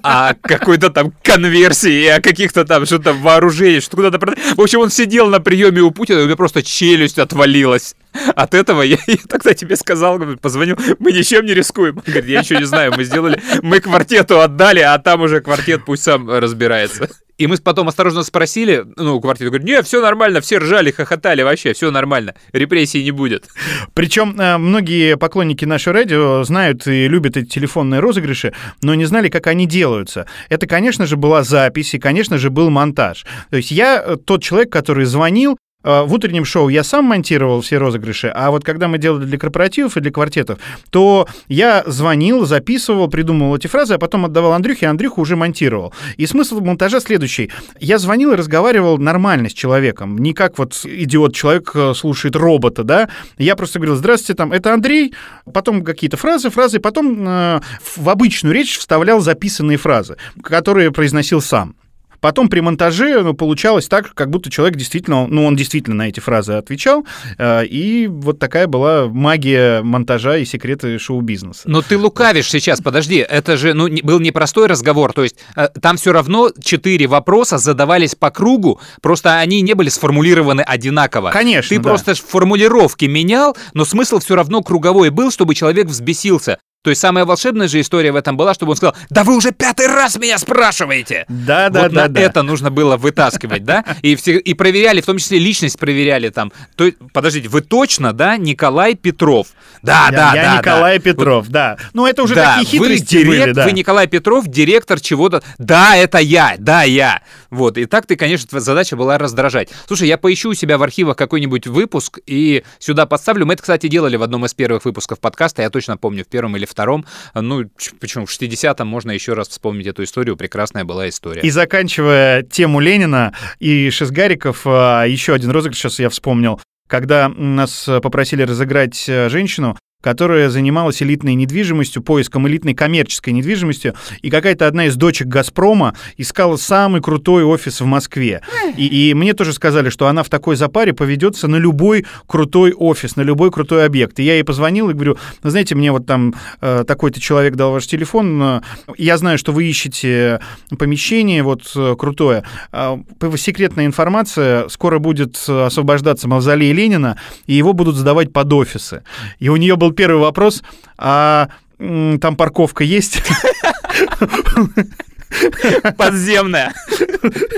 [0.03, 4.18] о какой-то там конверсии, о каких-то там что-то вооружении, что куда-то...
[4.57, 7.94] В общем, он сидел на приеме у Путина, и у меня просто челюсть отвалилась.
[8.37, 11.96] От этого я, я тогда тебе сказал, позвонил, мы ничем не рискуем.
[11.96, 15.85] Он говорит, я еще не знаю, мы сделали, мы квартету отдали, а там уже квартет
[15.87, 17.09] пусть сам разбирается.
[17.42, 21.72] И мы потом осторожно спросили, ну, квартиру, говорит, не, все нормально, все ржали, хохотали, вообще,
[21.72, 23.48] все нормально, репрессий не будет.
[23.94, 29.28] Причем э, многие поклонники нашего радио знают и любят эти телефонные розыгрыши, но не знали,
[29.28, 30.26] как они делаются.
[30.50, 33.26] Это, конечно же, была запись, и, конечно же, был монтаж.
[33.50, 37.78] То есть я э, тот человек, который звонил, в утреннем шоу я сам монтировал все
[37.78, 40.58] розыгрыши, а вот когда мы делали для корпоративов и для квартетов,
[40.90, 45.92] то я звонил, записывал, придумывал эти фразы, а потом отдавал Андрюхе, а Андрюха уже монтировал.
[46.16, 47.50] И смысл монтажа следующий.
[47.80, 53.08] Я звонил и разговаривал нормально с человеком, не как вот идиот-человек э, слушает робота, да.
[53.38, 55.14] Я просто говорил, здравствуйте, там, это Андрей,
[55.52, 57.60] потом какие-то фразы, фразы, потом э,
[57.96, 61.74] в обычную речь вставлял записанные фразы, которые произносил сам.
[62.22, 66.20] Потом при монтаже ну, получалось так, как будто человек действительно, ну, он действительно на эти
[66.20, 67.04] фразы отвечал,
[67.37, 71.62] э, и вот такая была магия монтажа и секреты шоу-бизнеса.
[71.64, 75.96] Но ты лукавишь сейчас, подожди, это же ну, был непростой разговор, то есть э, там
[75.96, 81.30] все равно четыре вопроса задавались по кругу, просто они не были сформулированы одинаково.
[81.32, 81.88] Конечно, Ты да.
[81.88, 86.58] просто формулировки менял, но смысл все равно круговой был, чтобы человек взбесился.
[86.82, 89.52] То есть самая волшебная же история в этом была, чтобы он сказал, да вы уже
[89.52, 91.26] пятый раз меня спрашиваете.
[91.28, 92.20] Да, да, вот да, на да.
[92.20, 93.84] это нужно было вытаскивать, да?
[94.02, 96.52] И, все, и проверяли, в том числе личность проверяли там.
[96.74, 99.48] То, подождите, вы точно, да, Николай Петров?
[99.82, 100.58] Да, я, да, я да.
[100.58, 101.04] Николай да.
[101.04, 101.76] Петров, да.
[101.92, 103.64] Ну, это уже да, такие вы, хитрости директ- были, да.
[103.64, 105.40] вы Николай Петров, директор чего-то.
[105.58, 107.22] Да, это я, да, я.
[107.50, 109.68] Вот, и так ты, конечно, твоя задача была раздражать.
[109.86, 113.46] Слушай, я поищу у себя в архивах какой-нибудь выпуск и сюда подставлю.
[113.46, 116.56] Мы это, кстати, делали в одном из первых выпусков подкаста, я точно помню, в первом
[116.56, 117.04] или втором.
[117.35, 121.42] Ну, ч- почему, в 60-м можно еще раз вспомнить эту историю, прекрасная была история.
[121.42, 126.61] И заканчивая тему Ленина и Шизгариков, а, еще один розыгрыш сейчас я вспомнил.
[126.88, 134.28] Когда нас попросили разыграть э, женщину, которая занималась элитной недвижимостью, поиском элитной коммерческой недвижимости, и
[134.28, 138.42] какая-то одна из дочек «Газпрома» искала самый крутой офис в Москве.
[138.76, 143.16] И, и мне тоже сказали, что она в такой запаре поведется на любой крутой офис,
[143.16, 144.18] на любой крутой объект.
[144.18, 147.72] И я ей позвонил и говорю, «Ну, знаете, мне вот там э, такой-то человек дал
[147.72, 148.60] ваш телефон, э,
[148.98, 150.40] я знаю, что вы ищете
[150.78, 152.44] помещение вот э, крутое.
[152.70, 159.04] П- секретная информация, скоро будет э, освобождаться мавзолей Ленина, и его будут сдавать под офисы.
[159.38, 160.62] И у нее был первый вопрос,
[160.98, 163.22] а там парковка есть?
[165.96, 166.74] Подземная.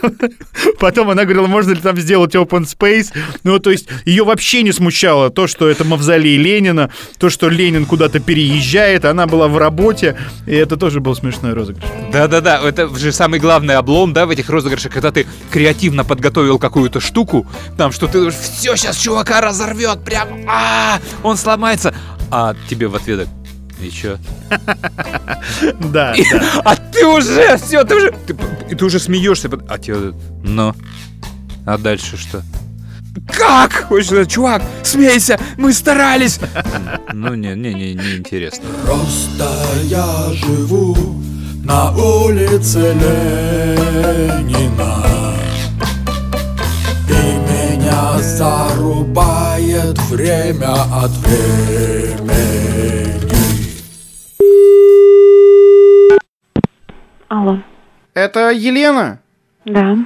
[0.78, 3.12] Потом она говорила, можно ли там сделать open space.
[3.42, 7.86] Ну, то есть ее вообще не смущало то, что это мавзолей Ленина, то, что Ленин
[7.86, 11.84] куда-то переезжает, она была в работе, и это тоже был смешной розыгрыш.
[12.12, 17.00] Да-да-да, это же самый главный облом, да, в этих розыгрышах, когда ты креативно подготовил какую-то
[17.00, 21.94] штуку, там, что ты все сейчас чувака разорвет, прям, а, он сломается,
[22.30, 23.28] а тебе в ответ
[23.80, 24.18] и чё?
[25.92, 26.14] Да.
[26.64, 28.36] А ты уже, все, ты уже, ты,
[28.70, 30.74] и ты уже смеешься, а тебе, ну,
[31.66, 32.42] а дальше что?
[33.28, 33.86] Как?
[34.00, 36.40] Что, чувак, смейся, мы старались.
[37.12, 38.64] Ну, не, не, не, не интересно.
[38.84, 39.48] Просто
[39.84, 40.96] я живу
[41.64, 45.04] на улице Ленина
[47.08, 53.23] И меня зарубает время от времени
[58.14, 59.20] Это Елена?
[59.64, 59.96] да.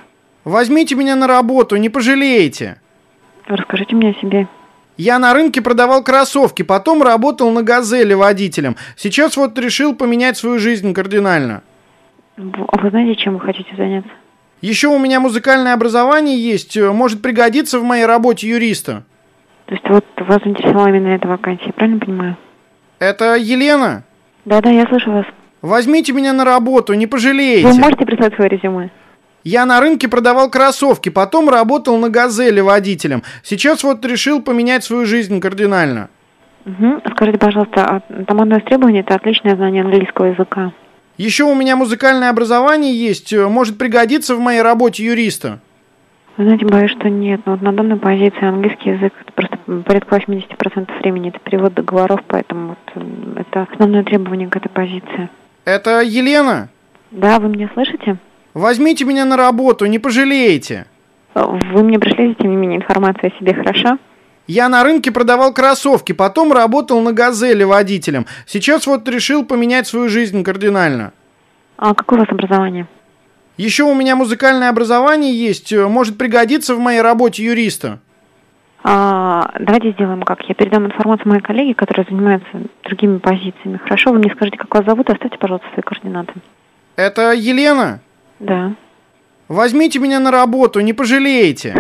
[0.45, 2.81] Возьмите меня на работу, не пожалеете.
[3.47, 4.49] Расскажите мне о себе.
[4.97, 8.77] Я на рынке продавал кроссовки, потом работал на «Газели» водителем.
[8.97, 11.63] Сейчас вот решил поменять свою жизнь кардинально.
[12.37, 14.11] А вы знаете, чем вы хотите заняться?
[14.61, 19.05] Еще у меня музыкальное образование есть, э, может пригодиться в моей работе юриста.
[19.67, 22.37] То есть вот вас заинтересовала именно эта вакансия, правильно понимаю?
[22.99, 24.03] Это Елена?
[24.47, 25.27] Да-да, я слышу вас.
[25.63, 27.67] Возьмите меня на работу, не пожалеете.
[27.67, 28.91] Вы можете прислать свое резюме?
[29.45, 33.23] Я на рынке продавал кроссовки, потом работал на «Газели» водителем.
[33.43, 36.11] Сейчас вот решил поменять свою жизнь кардинально.
[36.67, 37.03] Угу.
[37.13, 40.73] Скажите, пожалуйста, а там одно из требований– это отличное знание английского языка.
[41.17, 45.61] Еще у меня музыкальное образование есть, э, может пригодиться в моей работе юриста.
[46.37, 47.41] Вы знаете, боюсь, что нет.
[47.47, 52.21] Но вот на данной позиции английский язык это просто порядка 80% времени это перевод договоров,
[52.29, 53.05] поэтому вот
[53.37, 55.29] это основное требование к этой позиции.
[55.69, 56.71] Это Елена?
[57.11, 58.17] Да, вы меня слышите?
[58.55, 60.87] Возьмите меня на работу, не пожалеете.
[61.35, 63.99] Вы мне пришли, тем не менее, информацию о себе, хорошо?
[64.47, 68.25] Я на рынке продавал кроссовки, потом работал на «Газели» водителем.
[68.47, 71.13] Сейчас вот решил поменять свою жизнь кардинально.
[71.77, 72.87] А какое у вас образование?
[73.59, 78.01] Еще у меня музыкальное образование есть, э, может пригодиться в моей работе юриста.
[78.85, 80.43] А, давайте сделаем как.
[80.49, 82.47] Я передам информацию моей коллеге, которая занимается
[82.85, 83.79] другими позициями.
[83.79, 86.35] Хорошо, вы мне скажите, как вас зовут, оставьте, пожалуйста, свои координаты.
[86.97, 88.01] Это Елена?
[88.39, 88.73] Да.
[89.49, 91.75] Возьмите меня на работу, не пожалеете.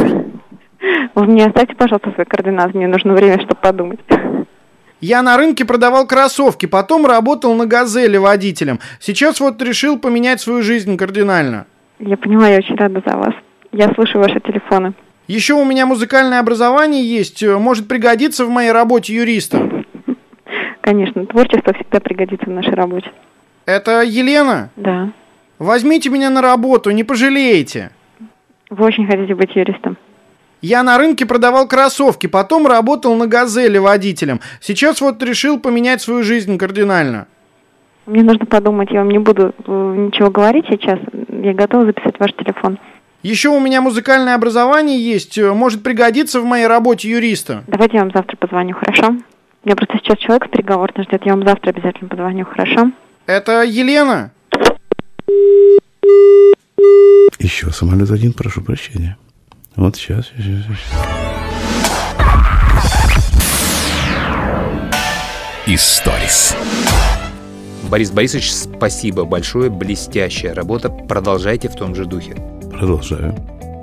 [1.15, 4.01] Вы мне оставьте, пожалуйста, свои координаты, мне нужно время, чтобы подумать.
[5.01, 8.81] Я на рынке продавал кроссовки, потом работал на «Газели» водителем.
[8.99, 11.67] Сейчас вот решил поменять свою жизнь кардинально.
[12.01, 13.35] Я поняла, я очень рада за вас.
[13.71, 14.95] Я слушаю ваши телефоны.
[15.29, 19.85] Еще у меня музыкальное образование есть, э, может пригодиться в моей работе юриста.
[20.81, 23.13] Конечно, творчество всегда пригодится в нашей работе.
[23.67, 24.71] Это Елена?
[24.77, 25.13] Да.
[25.59, 27.91] Возьмите меня на работу, не пожалеете.
[28.71, 29.99] Вы очень хотите быть юристом?
[30.63, 34.41] Я на рынке продавал кроссовки, потом работал на «Газели» водителем.
[34.61, 37.27] Сейчас вот решил поменять свою жизнь кардинально.
[38.07, 40.99] Мне нужно подумать, я вам не буду э, ничего говорить сейчас.
[41.31, 42.79] Я готова записать ваш телефон.
[43.23, 47.65] Еще у меня музыкальное образование есть, э, может пригодиться в моей работе юриста.
[47.67, 49.17] Давайте я вам завтра позвоню, хорошо?
[49.65, 52.93] Я просто сейчас человек с переговорной ждет, я вам завтра обязательно позвоню, хорошо?
[53.27, 54.31] Это Елена?
[57.41, 59.17] Еще самолет один, прошу прощения.
[59.75, 60.79] Вот сейчас, сейчас, сейчас.
[65.67, 66.57] Историс.
[67.91, 70.89] Борис Борисович, спасибо большое, блестящая работа.
[70.89, 72.37] Продолжайте в том же духе.
[72.79, 73.35] Продолжаю.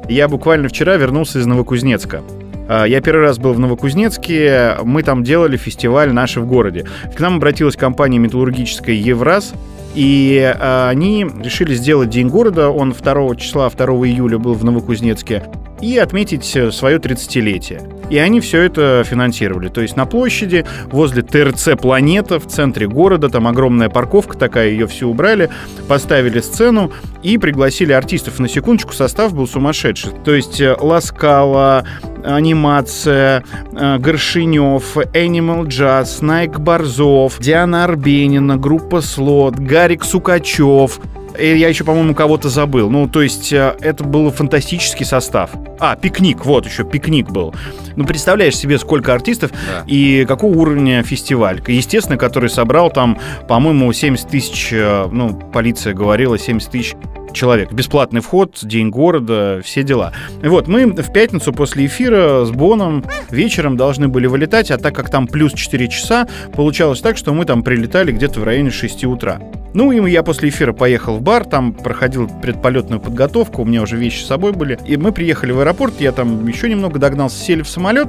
[0.07, 2.21] Я буквально вчера вернулся из Новокузнецка.
[2.69, 6.85] А, Я первый раз был в Новокузнецке, мы там делали фестиваль «Наши в городе».
[7.13, 9.53] К нам обратилась компания металлургическая «Евраз»,
[9.95, 15.43] и а, они решили сделать День города, он 2 числа, 2 июля был в Новокузнецке,
[15.81, 17.95] и отметить э, свое 30-летие.
[18.09, 19.67] И они все это финансировали.
[19.69, 24.87] То есть на площади, возле ТРЦ «Планета», в центре города, там огромная парковка такая, ее
[24.87, 25.49] все убрали,
[25.87, 26.91] поставили сцену
[27.23, 28.39] и пригласили артистов.
[28.39, 30.11] На секундочку, состав был сумасшедший.
[30.23, 31.85] То есть э, Ласкала,
[32.23, 40.99] анимация, э, Горшинев, Animal Jazz, Найк Борзов, Диана Арбенина, группа Слот, Гарик Сукачев,
[41.39, 42.89] и я еще, по-моему, кого-то забыл.
[42.89, 45.51] Ну, то есть, э, это был фантастический состав.
[45.79, 47.53] А, пикник, вот еще пикник был.
[47.95, 49.83] Ну, представляешь себе, сколько артистов Да.
[49.87, 51.61] и какого уровня фестиваль.
[51.67, 53.17] Естественно, который собрал там,
[53.47, 56.95] по-моему, 70 тысяч, э, ну, полиция говорила, 70 тысяч
[57.35, 57.71] человек.
[57.71, 60.13] Бесплатный вход, день города, все дела.
[60.41, 65.09] Вот, мы в пятницу после эфира с Боном вечером должны были вылетать, а так как
[65.11, 69.39] там плюс 4 часа, получалось так, что мы там прилетали где-то в районе 6 утра.
[69.73, 73.97] Ну, и я после эфира поехал в бар, там проходил предполетную подготовку, у меня уже
[73.97, 74.79] вещи с собой были.
[74.85, 78.07] И мы приехали в аэропорт, я там еще немного догнался, сели в самолет,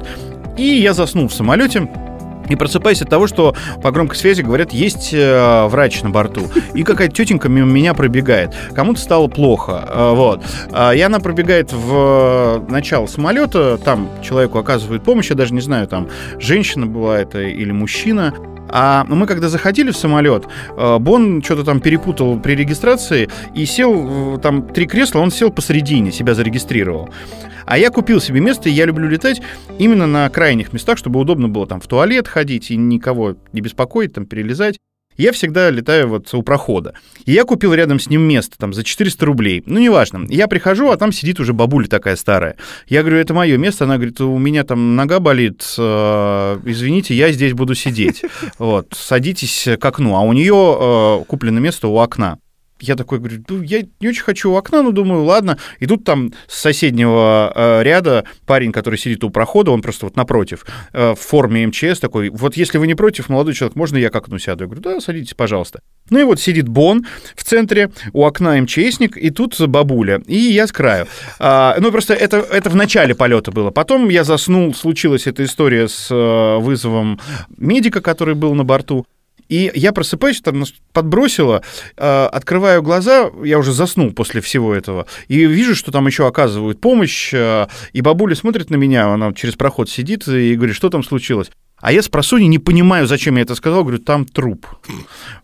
[0.56, 1.88] и я заснул в самолете.
[2.48, 6.42] И просыпаюсь от того, что по громкой связи говорят, есть э, врач на борту.
[6.74, 8.54] И какая-то тетенька мимо меня пробегает.
[8.74, 9.84] Кому-то стало плохо.
[9.88, 10.42] э, вот.
[10.72, 15.60] А, И она пробегает в э, начало самолета, там человеку оказывает помощь, я даже не
[15.60, 18.34] знаю, там женщина была это или мужчина.
[18.68, 20.44] А мы когда заходили в самолет,
[20.76, 25.50] э, Бон что-то там перепутал при регистрации и сел, э, там три кресла, он сел
[25.50, 27.08] посередине, себя зарегистрировал.
[27.66, 29.42] А я купил себе место, и я люблю летать
[29.78, 34.14] именно на крайних местах, чтобы удобно было там в туалет ходить и никого не беспокоить,
[34.14, 34.78] там перелезать.
[35.16, 36.94] Я всегда летаю вот у прохода.
[37.24, 39.62] И я купил рядом с ним место, там, за 400 рублей.
[39.66, 40.26] Ну, неважно.
[40.28, 42.56] Я прихожу, а там сидит уже бабуля такая старая.
[42.86, 43.84] Я говорю, это мое место.
[43.84, 48.22] Она говорит, у меня там нога болит, э, извините, я здесь буду сидеть.
[48.58, 50.16] Вот, садитесь к окну.
[50.16, 52.38] А у нее э, куплено место у окна.
[52.80, 55.58] Я такой говорю, ну, я не очень хочу у окна, но думаю, ладно.
[55.78, 60.16] И тут там с соседнего э, ряда парень, который сидит у прохода, он просто вот
[60.16, 64.10] напротив, э, в форме МЧС такой, вот если вы не против, молодой человек, можно я
[64.10, 64.64] к окну сяду?
[64.64, 65.80] Я говорю, да, садитесь, пожалуйста.
[66.10, 70.66] Ну и вот сидит Бон в центре, у окна МЧСник, и тут бабуля, и я
[70.66, 71.06] с краю.
[71.38, 73.70] А, ну, просто это, это в начале полета было.
[73.70, 77.18] Потом я заснул, случилась эта история с э, вызовом
[77.56, 79.06] медика, который был на борту.
[79.48, 81.62] И я просыпаюсь, там нас подбросило,
[81.96, 86.80] э, открываю глаза, я уже заснул после всего этого, и вижу, что там еще оказывают
[86.80, 91.02] помощь, э, и бабуля смотрит на меня, она через проход сидит и говорит, что там
[91.02, 91.50] случилось.
[91.78, 94.66] А я с просуни не понимаю, зачем я это сказал, говорю, там труп.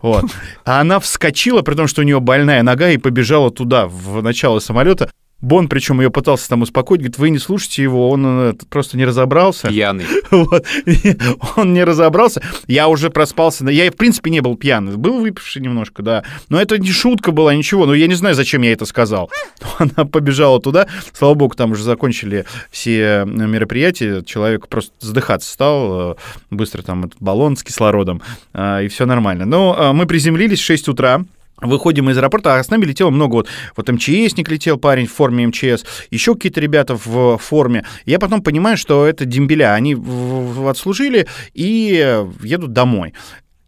[0.00, 0.24] Вот.
[0.64, 4.58] А она вскочила, при том, что у нее больная нога, и побежала туда, в начало
[4.58, 5.10] самолета.
[5.42, 9.04] Бон, причем ее пытался там успокоить, говорит, вы не слушайте его, он э, просто не
[9.04, 9.68] разобрался.
[9.68, 10.06] Пьяный.
[10.30, 10.64] Вот.
[11.56, 12.40] Он не разобрался.
[12.66, 13.68] Я уже проспался.
[13.68, 14.96] Я, в принципе, не был пьяный.
[14.96, 16.22] Был выпивший немножко, да.
[16.48, 17.84] Но это не шутка была, ничего.
[17.86, 19.30] Но я не знаю, зачем я это сказал.
[19.78, 20.86] Она побежала туда.
[21.12, 24.22] Слава богу, там уже закончили все мероприятия.
[24.22, 26.12] Человек просто задыхаться стал.
[26.12, 26.14] Э,
[26.50, 28.22] быстро там этот баллон с кислородом.
[28.54, 29.44] э, И все нормально.
[29.44, 31.24] Но мы приземлились в 6 утра.
[31.62, 35.46] Выходим из аэропорта, а с нами летело много вот, вот МЧСник летел парень в форме
[35.46, 37.84] МЧС, еще какие-то ребята в форме.
[38.04, 43.14] Я потом понимаю, что это дембеля, они в- в- отслужили и едут домой.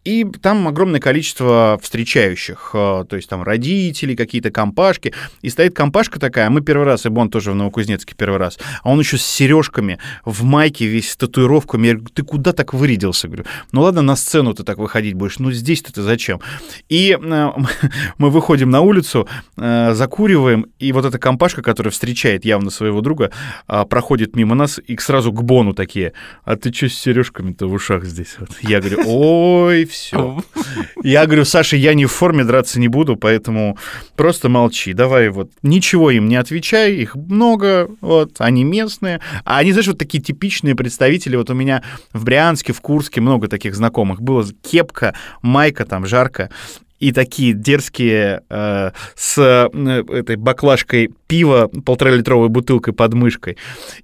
[0.05, 5.13] И там огромное количество встречающих, э, то есть там родители, какие-то компашки.
[5.41, 8.91] И стоит компашка такая, мы первый раз, и Бон тоже в Новокузнецке первый раз, а
[8.91, 11.87] он еще с сережками, в майке, весь с татуировками.
[11.87, 13.27] Я говорю, ты куда так вырядился?
[13.27, 16.39] Говорю, ну ладно, на сцену ты так выходить будешь, ну здесь-то ты зачем?
[16.87, 17.51] И э,
[18.19, 19.27] мы выходим на улицу,
[19.57, 23.31] э, закуриваем, и вот эта компашка, которая встречает явно своего друга,
[23.67, 27.73] э, проходит мимо нас, и сразу к Бону такие, а ты что с сережками-то в
[27.73, 28.35] ушах здесь?
[28.61, 30.43] Я говорю, ой, все.
[31.03, 33.77] Я говорю, Саша, я не в форме, драться не буду, поэтому
[34.15, 34.93] просто молчи.
[34.93, 39.21] Давай вот ничего им не отвечай, их много, вот, они местные.
[39.43, 41.35] А они, знаешь, вот такие типичные представители.
[41.35, 41.83] Вот у меня
[42.13, 44.21] в Брянске, в Курске много таких знакомых.
[44.21, 46.49] Было кепка, майка там, жарко.
[46.99, 53.57] И такие дерзкие э, с э, этой баклажкой пива, полторалитровой бутылкой под мышкой.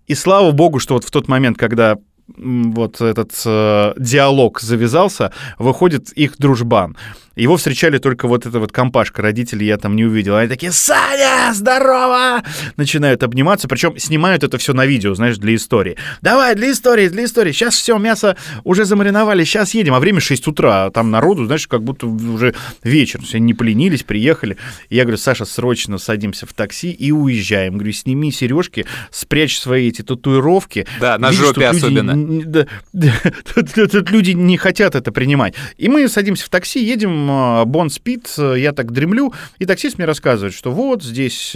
[0.07, 1.97] И слава богу, что вот в тот момент, когда
[2.37, 6.95] вот этот э, диалог завязался, выходит их дружбан.
[7.41, 10.35] Его встречали только вот эта вот компашка, родителей я там не увидел.
[10.35, 12.43] Они такие, Саня, здорово!
[12.77, 15.97] Начинают обниматься, причем снимают это все на видео, знаешь, для истории.
[16.21, 17.51] Давай, для истории, для истории.
[17.51, 19.95] Сейчас все, мясо уже замариновали, сейчас едем.
[19.95, 23.21] А время 6 утра, а там народу, знаешь, как будто уже вечер.
[23.23, 24.57] Все не поленились, приехали.
[24.89, 27.73] И я говорю, Саша, срочно садимся в такси и уезжаем.
[27.73, 30.85] Говорю, сними сережки, спрячь свои эти татуировки.
[30.99, 32.11] Да, на Видишь, жопе люди особенно.
[32.11, 32.65] н- да,
[33.55, 35.55] тут, тут- люди не хотят это принимать.
[35.77, 37.30] И мы садимся в такси, едем,
[37.65, 41.55] Бон спит, я так дремлю, и таксист мне рассказывает, что вот здесь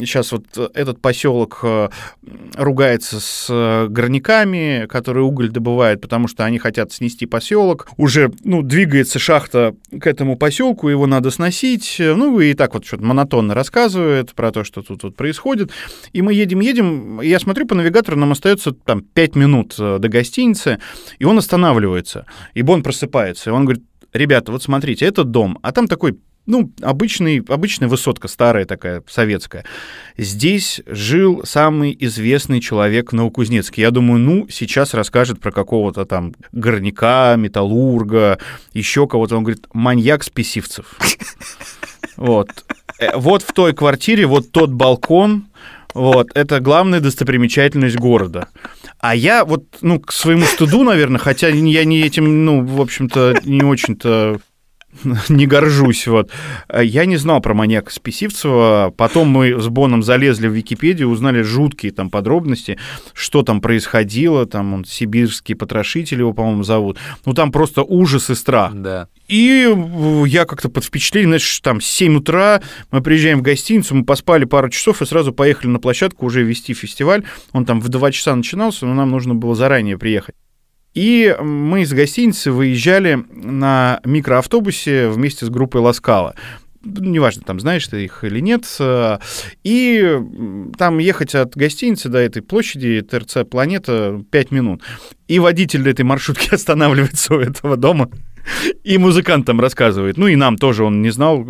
[0.00, 1.88] сейчас вот э, этот поселок э,
[2.54, 7.88] ругается с э, горняками, которые уголь добывают, потому что они хотят снести поселок.
[7.96, 11.96] Уже, ну, двигается шахта к этому поселку, его надо сносить.
[11.98, 15.70] Ну, и так вот что-то монотонно рассказывает про то, что тут вот происходит.
[16.12, 20.78] И мы едем-едем, я смотрю по навигатору, нам остается там 5 минут до гостиницы,
[21.18, 22.26] и он останавливается.
[22.54, 23.84] И Бон просыпается, и он говорит,
[24.16, 29.64] ребята, вот смотрите, это дом, а там такой ну, обычный, обычная высотка, старая такая, советская.
[30.16, 33.82] Здесь жил самый известный человек в Новокузнецке.
[33.82, 38.38] Я думаю, ну, сейчас расскажет про какого-то там горняка, металлурга,
[38.72, 39.36] еще кого-то.
[39.36, 40.94] Он говорит, маньяк спесивцев.
[42.16, 42.48] Вот.
[42.98, 45.48] Э, Вот в той квартире, вот тот балкон,
[45.92, 48.48] вот, это главная достопримечательность города.
[48.98, 53.40] А я вот, ну, к своему стыду, наверное, хотя я не этим, ну, в общем-то,
[53.44, 54.40] не очень-то
[55.28, 56.30] не горжусь, вот.
[56.74, 58.92] Я не знал про маньяка Списивцева.
[58.96, 62.78] Потом мы с Боном залезли в Википедию, узнали жуткие там подробности,
[63.12, 64.46] что там происходило.
[64.46, 66.98] Там он сибирский потрошитель его, по-моему, зовут.
[67.24, 68.72] Ну, там просто ужас и страх.
[68.74, 69.08] Да.
[69.28, 74.04] И э, я как-то под впечатлением, знаешь, там 7 утра мы приезжаем в гостиницу, мы
[74.04, 77.24] поспали пару часов и сразу поехали на площадку уже вести фестиваль.
[77.52, 80.34] Он там в 2 часа начинался, но нам нужно было заранее приехать.
[80.96, 86.34] И мы из гостиницы выезжали на микроавтобусе вместе с группой Ласкала.
[86.82, 88.64] Неважно, там знаешь ты их или нет.
[88.80, 89.18] э,
[89.62, 90.18] И
[90.78, 94.82] там ехать от гостиницы до этой площади ТРЦ «Планета» 5 минут.
[95.28, 98.08] И водитель этой маршрутки останавливается у этого дома
[98.84, 101.46] И музыкант там рассказывает, ну и нам тоже он не знал.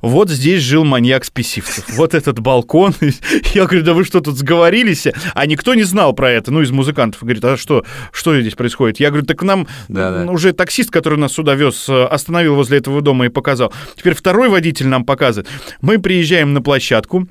[0.00, 1.84] Вот здесь жил маньяк спесивцев.
[1.96, 2.94] Вот этот балкон.
[3.54, 5.06] Я говорю, да вы что тут сговорились?
[5.34, 7.22] А никто не знал про это, ну из музыкантов.
[7.22, 9.00] Говорит, а что, что здесь происходит?
[9.00, 10.30] Я говорю, так нам Да-да.
[10.30, 13.72] уже таксист, который нас сюда вез, остановил возле этого дома и показал.
[13.96, 15.48] Теперь второй водитель нам показывает.
[15.80, 17.28] Мы приезжаем на площадку,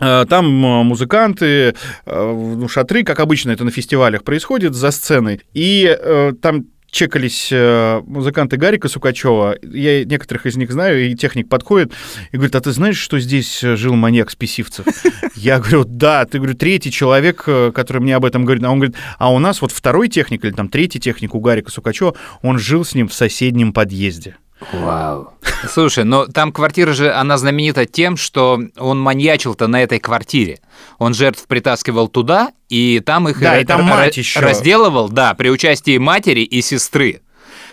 [0.00, 1.74] Э, Там э, музыканты,
[2.06, 5.42] э, ну, шатры, как обычно это на фестивалях происходит, за сценой.
[5.52, 9.56] И э, там чекались э, музыканты Гарика Сукачева.
[9.62, 11.92] Я некоторых из них знаю, и техник подходит
[12.32, 14.86] и говорит, а ты знаешь, что здесь э, жил маньяк спесивцев?
[15.34, 16.24] Я говорю, да.
[16.24, 18.64] Ты, говорю, третий человек, э, который мне об этом говорит.
[18.64, 21.70] А он говорит, а у нас вот второй техник, или там третий техник у Гарика
[21.70, 24.36] Сукачева, он жил с ним в соседнем подъезде.
[24.72, 25.32] Вау.
[25.72, 30.60] Слушай, но там квартира же, она знаменита тем, что он маньячил-то на этой квартире.
[30.98, 34.40] Он жертв притаскивал туда, и там их Да, и там р- мать р- ещё.
[34.40, 37.22] разделывал, да, при участии матери и сестры.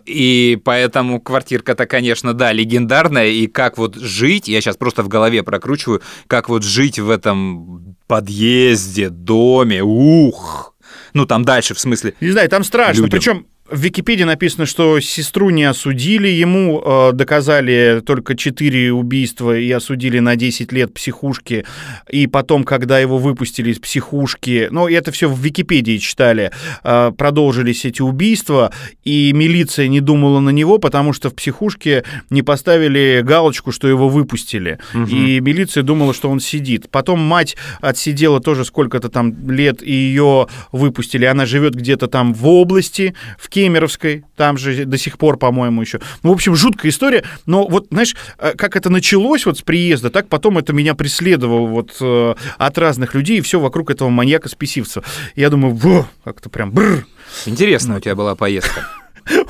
[0.05, 3.27] И поэтому квартирка-то, конечно, да, легендарная.
[3.27, 7.97] И как вот жить, я сейчас просто в голове прокручиваю, как вот жить в этом
[8.07, 10.73] подъезде, доме, ух.
[11.13, 12.13] Ну, там дальше, в смысле.
[12.21, 13.01] Не знаю, там страшно.
[13.01, 13.09] людям.
[13.19, 19.69] Причем в Википедии написано, что сестру не осудили, ему э, доказали только 4 убийства и
[19.71, 21.65] осудили на 10 лет психушки.
[22.09, 26.51] И потом, когда его выпустили из психушки, ну, это все в Википедии читали,
[26.83, 28.71] э, продолжились эти убийства,
[29.03, 34.07] и милиция не думала на него, потому что в психушке не поставили галочку, что его
[34.07, 34.79] выпустили.
[34.93, 36.89] И милиция думала, что он сидит.
[36.89, 41.25] Потом мать отсидела тоже сколько-то там лет, и ее выпустили.
[41.25, 45.99] Она живет где-то там в области, в Кемеровской, там же до сих пор, по-моему, еще.
[46.21, 47.23] Ну, в общем, жуткая история.
[47.47, 51.65] Но вот, знаешь, э, как это началось вот с приезда, так потом это меня преследовало
[51.65, 55.01] вот э, от разных людей, и все вокруг этого маньяка-спесивца.
[55.35, 57.07] Я думаю, как-то прям бррр.
[57.47, 58.87] Интересная у тебя была поездка.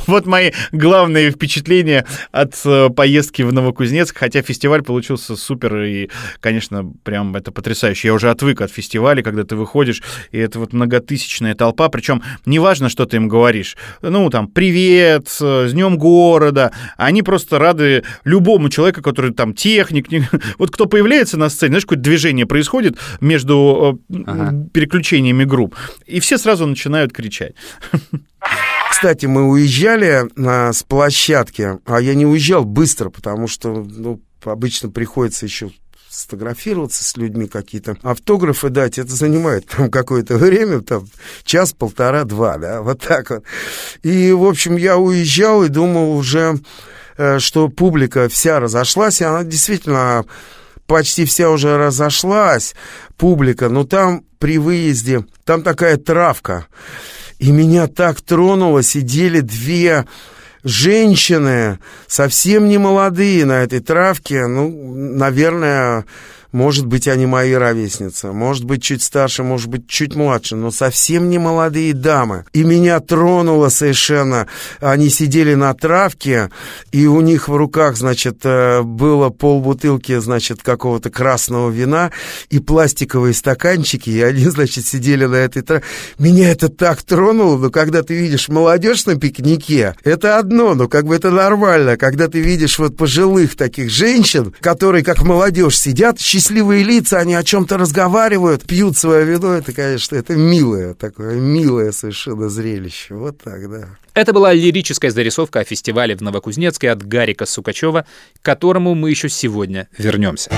[0.08, 6.10] Вот мои главные впечатления от э, поездки в Новокузнецк, хотя фестиваль получился супер, и,
[6.40, 8.10] конечно, прям это потрясающе.
[8.10, 10.02] Я уже отвык от фестиваля, когда ты выходишь,
[10.32, 15.68] и это вот многотысячная толпа, причем неважно, что ты им говоришь, ну, там, привет, э,
[15.68, 20.08] с днем города, они просто рады любому человеку, который там техник,
[20.58, 24.70] вот кто появляется на сцене, знаешь, какое-то движение происходит между э, Ага.
[24.74, 25.76] переключениями групп,
[26.06, 27.54] и все сразу начинают кричать.
[28.90, 34.90] Кстати, мы уезжали а, с площадки, а я не уезжал быстро, потому что ну, обычно
[34.90, 35.72] приходится еще
[36.10, 41.08] сфотографироваться с людьми какие-то автографы дать, это занимает там какое-то время, там
[41.44, 43.44] час, полтора, два, да, вот так вот.
[44.04, 46.60] И, в общем, я уезжал и думал уже,
[47.18, 50.26] э, что публика вся разошлась, и она действительно
[50.88, 52.74] почти вся уже разошлась,
[53.18, 56.68] публика, но там при выезде, там такая травка,
[57.40, 60.06] и меня так тронуло, сидели две
[60.64, 66.06] женщины, совсем не молодые на этой травке, ну, наверное,
[66.58, 71.30] может быть, они мои ровесницы, может быть, чуть старше, может быть, чуть младше, но совсем
[71.30, 72.46] не молодые дамы.
[72.52, 74.48] И меня тронуло совершенно.
[74.80, 76.50] Они сидели на травке,
[76.92, 82.12] и у них в руках, значит, э, было полбутылки, значит, какого-то красного вина
[82.50, 85.86] и пластиковые стаканчики, и они, значит, сидели на этой травке.
[86.18, 91.06] Меня это так тронуло, но когда ты видишь молодежь на пикнике, это одно, но как
[91.06, 91.98] бы это нормально.
[91.98, 97.44] Когда ты видишь вот пожилых таких женщин, которые как молодежь сидят, счастливые лица, они о
[97.44, 103.16] чем-то разговаривают, пьют свое вино, это, конечно, это милое такое, милое совершенно зрелище.
[103.16, 103.90] Вот так, да.
[104.14, 108.06] Это была лирическая зарисовка о фестивале в Новокузнецке от Гарика Сукачева,
[108.42, 110.50] к которому мы еще сегодня вернемся.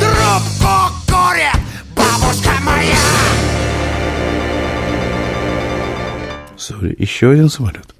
[6.55, 7.95] Сори, еще один самолет.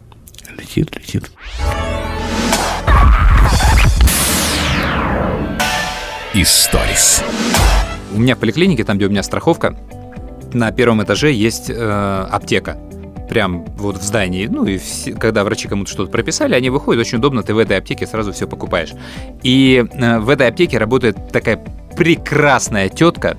[0.60, 1.32] Летит, летит.
[6.42, 7.22] Историс.
[8.16, 9.76] У меня в поликлинике, там, где у меня страховка,
[10.54, 12.78] на первом этаже есть э, аптека.
[13.28, 14.48] Прям вот в здании.
[14.48, 17.78] Ну и все- когда врачи кому-то что-то прописали, они выходят, очень удобно, ты в этой
[17.78, 18.94] аптеке сразу все покупаешь.
[19.44, 21.62] И э, в этой аптеке работает такая
[21.98, 23.36] прекрасная тетка,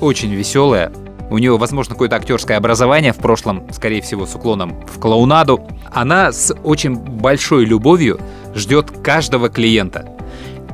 [0.00, 0.90] очень веселая.
[1.30, 5.64] У нее, возможно, какое-то актерское образование в прошлом, скорее всего, с уклоном в клоунаду.
[5.92, 8.18] Она с очень большой любовью
[8.52, 10.08] ждет каждого клиента.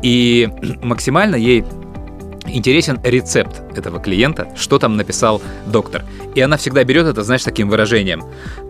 [0.02, 0.48] И
[0.82, 1.64] максимально ей
[2.46, 6.04] интересен рецепт этого клиента, что там написал доктор.
[6.34, 8.24] И она всегда берет это, знаешь, таким выражением.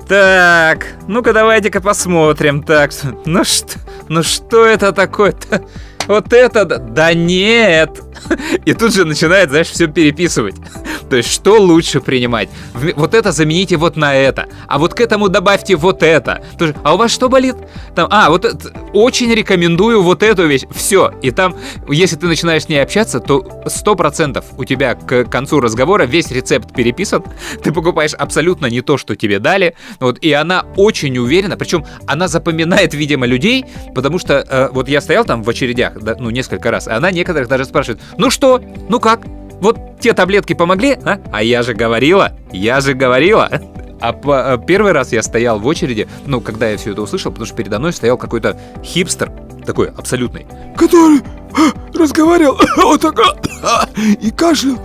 [0.09, 2.63] Так, ну-ка давайте-ка посмотрим.
[2.63, 2.93] Так,
[3.25, 5.65] ну что, ну что это такое-то?
[6.09, 7.91] Вот это да, да нет!
[8.65, 10.57] И тут же начинает, знаешь, все переписывать.
[11.09, 12.49] То есть, что лучше принимать?
[12.97, 16.43] Вот это замените вот на это, а вот к этому добавьте вот это.
[16.59, 17.57] Тоже, а у вас что болит?
[17.95, 20.63] Там, а, вот это- очень рекомендую вот эту вещь.
[20.71, 21.13] Все.
[21.23, 21.57] И там,
[21.89, 26.31] если ты начинаешь с ней общаться, то сто процентов у тебя к концу разговора весь
[26.31, 27.23] рецепт переписан.
[27.63, 29.75] Ты покупаешь абсолютно не то, что тебе дали.
[30.01, 35.01] Вот, и она очень уверена, причем она запоминает, видимо, людей, потому что э, вот я
[35.01, 39.01] стоял там в очередях, ну, несколько раз, и она некоторых даже спрашивает, ну что, ну
[39.01, 39.21] как,
[39.61, 41.19] вот те таблетки помогли, а?
[41.33, 43.51] А я же говорила, я же говорила.
[44.01, 47.33] А по- э, первый раз я стоял в очереди, ну, когда я все это услышал,
[47.33, 49.33] потому что передо мной стоял какой-то хипстер,
[49.67, 50.47] такой абсолютный.
[50.77, 51.21] который
[51.95, 53.19] разговаривал вот так
[54.21, 54.79] и кашлял.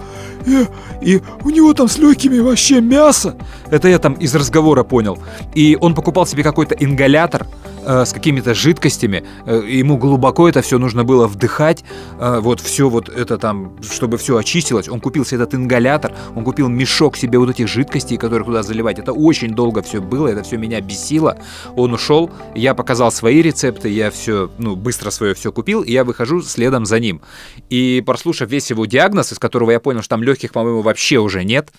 [0.45, 0.67] И,
[1.01, 3.35] и у него там с легкими вообще мясо.
[3.69, 5.17] Это я там из разговора понял.
[5.53, 7.45] И он покупал себе какой-то ингалятор
[7.85, 9.23] э, с какими-то жидкостями.
[9.45, 11.83] Э, ему глубоко это все нужно было вдыхать.
[12.19, 14.89] Э, вот все вот это там, чтобы все очистилось.
[14.89, 16.13] Он купил себе этот ингалятор.
[16.35, 18.99] Он купил мешок себе вот этих жидкостей, которые туда заливать.
[18.99, 20.27] Это очень долго все было.
[20.27, 21.37] Это все меня бесило.
[21.75, 22.31] Он ушел.
[22.55, 23.89] Я показал свои рецепты.
[23.89, 25.81] Я все, ну, быстро свое все купил.
[25.81, 27.21] И я выхожу следом за ним.
[27.69, 31.43] И прослушав весь его диагноз, из которого я понял, что там легких, по-моему, вообще уже
[31.43, 31.71] нет,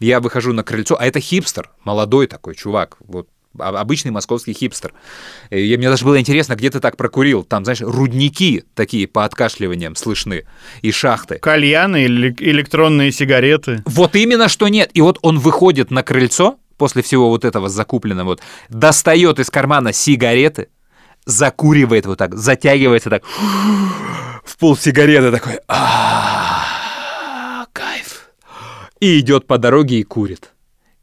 [0.00, 0.96] я выхожу на крыльцо.
[0.98, 1.70] А это хипстер.
[1.84, 2.96] Молодой такой чувак.
[3.00, 3.28] Вот
[3.58, 4.92] обычный московский хипстер.
[5.50, 7.44] И мне даже было интересно, где ты так прокурил.
[7.44, 10.44] Там, знаешь, рудники такие по откашливаниям слышны
[10.82, 11.38] и шахты.
[11.38, 13.82] Кальяны или электронные сигареты.
[13.86, 14.90] Вот именно что нет.
[14.94, 19.92] И вот он выходит на крыльцо после всего вот этого закупленного, вот, достает из кармана
[19.92, 20.68] сигареты,
[21.26, 23.24] закуривает вот так, затягивается так
[24.48, 25.60] в пол сигареты такой.
[25.68, 28.30] «А, Кайф.
[29.00, 30.52] И идет по дороге и курит.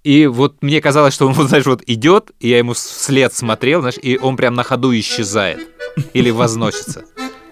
[0.05, 3.81] И вот мне казалось, что он, вот, знаешь, вот идет, и я ему вслед смотрел,
[3.81, 5.67] знаешь, и он прям на ходу исчезает.
[6.13, 7.05] Или возносится.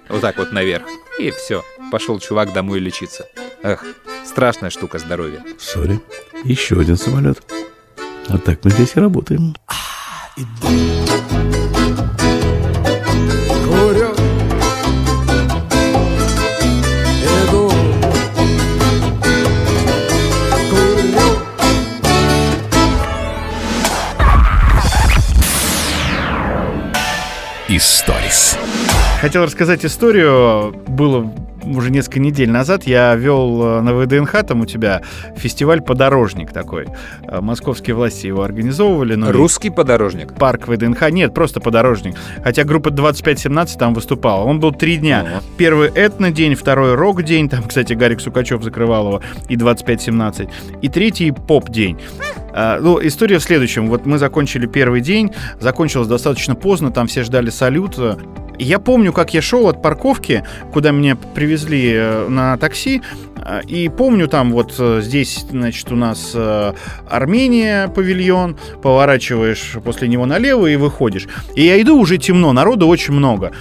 [0.07, 0.85] Вот так вот наверх.
[1.19, 1.63] И все.
[1.91, 3.25] Пошел чувак домой лечиться.
[3.63, 3.83] Эх,
[4.23, 5.43] страшная штука здоровья.
[5.57, 5.99] Сори,
[6.43, 7.41] еще один самолет.
[8.27, 9.55] А так мы здесь и работаем.
[10.61, 11.32] Курю,
[27.87, 28.57] Историс.
[29.19, 30.71] Хотел рассказать историю.
[30.87, 31.29] Было
[31.65, 32.83] уже несколько недель назад.
[32.85, 35.01] Я вел э, на ВДНХ, там у тебя
[35.35, 36.87] фестиваль «Подорожник» такой.
[37.27, 39.15] Э, Московские власти его организовывали.
[39.15, 40.33] но Русский подорожник.
[40.33, 41.09] Парк ВДНХ.
[41.11, 42.15] Нет, просто «Подорожник».
[42.41, 44.45] Хотя группа 2517 там выступала.
[44.45, 45.25] Он был три дня.
[45.29, 45.39] Ну.
[45.57, 47.49] Первый этно-день, второй рок-день.
[47.49, 49.21] Там, кстати, Гарик Сукачев закрывал его.
[49.49, 50.47] И 2517.
[50.81, 51.99] И третий поп-день.
[52.53, 53.87] А, Ну, история в следующем.
[53.87, 58.19] Вот мы закончили первый день, закончилось достаточно поздно, там все ждали салюта.
[58.59, 63.01] И Я помню, как я шел от парковки, куда меня привезли э, на такси,
[63.45, 66.73] а, и помню там вот э, здесь, значит, у нас э,
[67.09, 71.27] Армения, павильон, поворачиваешь после него налево и выходишь.
[71.55, 73.51] И я иду, уже темно, народу очень много.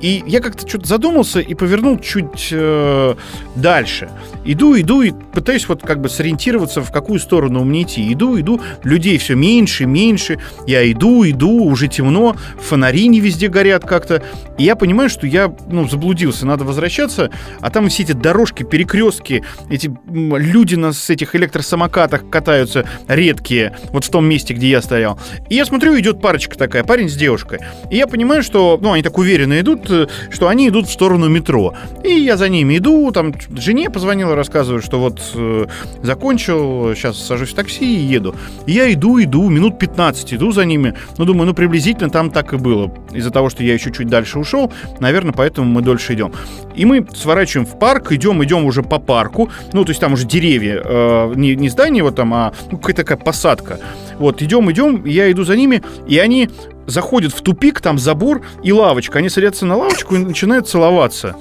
[0.00, 3.14] И я как-то что-то задумался и повернул чуть э,
[3.54, 4.10] дальше.
[4.44, 8.10] Иду, иду и пытаюсь вот как бы сориентироваться, в какую сторону мне идти.
[8.12, 10.38] Иду, иду, людей все меньше, меньше.
[10.66, 14.22] Я иду, иду, уже темно, фонари не везде горят как-то.
[14.58, 17.30] И я понимаю, что я, ну, заблудился, надо возвращаться.
[17.60, 24.04] А там все эти дорожки, перекрестки, эти люди на с этих электросамокатах катаются редкие, вот
[24.04, 25.18] в том месте, где я стоял.
[25.48, 27.60] И я смотрю, идет парочка такая, парень с девушкой.
[27.90, 31.28] И я понимаю, что, ну, они так уверенно идут, э, что они идут в сторону
[31.28, 31.74] метро.
[32.04, 35.66] И я за ними иду, там жене позвонила, рассказываю, что вот э,
[36.02, 38.29] закончил, сейчас сажусь в такси и еду.
[38.66, 40.94] И я иду, иду, минут 15 иду за ними.
[41.18, 42.92] Ну, думаю, ну, приблизительно там так и было.
[43.12, 46.32] Из-за того, что я еще чуть дальше ушел, наверное, поэтому мы дольше идем.
[46.74, 49.50] И мы сворачиваем в парк, идем, идем уже по парку.
[49.72, 53.02] Ну, то есть там уже деревья, э, не, не здание вот там, а ну, какая-то
[53.02, 53.78] такая посадка.
[54.18, 56.50] Вот, идем, идем, я иду за ними, и они
[56.86, 59.18] заходят в тупик, там забор и лавочка.
[59.18, 61.36] Они садятся на лавочку и начинают целоваться.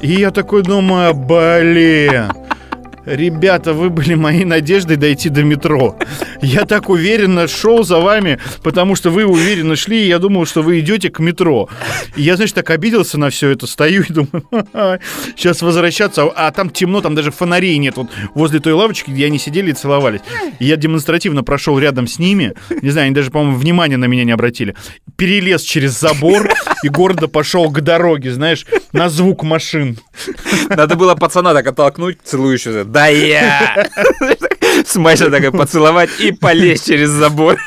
[0.00, 2.32] И я такой думаю, блин,
[3.06, 5.96] ребята, вы были моей надеждой дойти до метро.
[6.40, 10.62] Я так уверенно шел за вами, потому что вы уверенно шли, и я думал, что
[10.62, 11.68] вы идете к метро.
[12.16, 14.98] И я, значит, так обиделся на все это, стою и думаю, «Ха-ха,
[15.36, 19.38] сейчас возвращаться, а там темно, там даже фонарей нет, вот возле той лавочки, где они
[19.38, 20.20] сидели и целовались.
[20.58, 24.24] И я демонстративно прошел рядом с ними, не знаю, они даже, по-моему, внимания на меня
[24.24, 24.74] не обратили,
[25.16, 26.50] перелез через забор
[26.82, 29.98] и гордо пошел к дороге, знаешь, на звук машин.
[30.68, 32.84] Надо было пацана так оттолкнуть, целующегося.
[32.92, 33.88] Да я!
[34.86, 37.58] Смайша такой поцеловать и полезть через забор.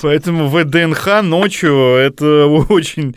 [0.00, 3.14] Поэтому ВДНХ ночью это очень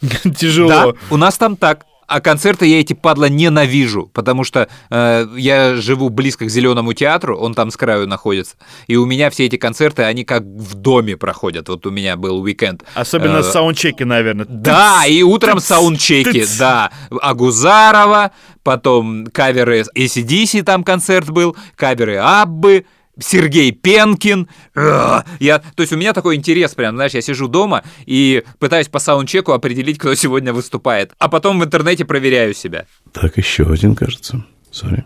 [0.36, 0.68] тяжело.
[0.68, 1.84] Да, у нас там так.
[2.12, 7.38] А концерты я эти, падла, ненавижу, потому что э, я живу близко к Зеленому театру,
[7.38, 8.56] он там с краю находится,
[8.86, 11.70] и у меня все эти концерты, они как в доме проходят.
[11.70, 12.84] Вот у меня был уикенд.
[12.94, 14.44] Особенно Э, саундчеки, наверное.
[14.46, 16.90] Да, и утром саундчеки, да.
[17.10, 18.32] Агузарова,
[18.62, 22.84] потом каверы ACDC там концерт был, каверы Аббы,
[23.18, 24.48] Сергей Пенкин.
[24.74, 25.24] Ugh.
[25.38, 28.98] Я, то есть у меня такой интерес прям, знаешь, я сижу дома и пытаюсь по
[28.98, 31.12] саундчеку определить, кто сегодня выступает.
[31.18, 32.86] А потом в интернете проверяю себя.
[33.12, 34.44] Так, еще один, кажется.
[34.70, 35.04] Сори.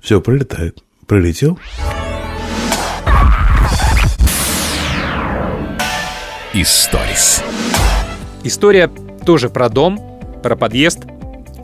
[0.00, 0.82] Все, пролетает.
[1.06, 1.58] Пролетел?
[6.54, 7.42] Историс.
[8.44, 8.90] История
[9.24, 9.98] тоже про дом,
[10.42, 11.00] про подъезд.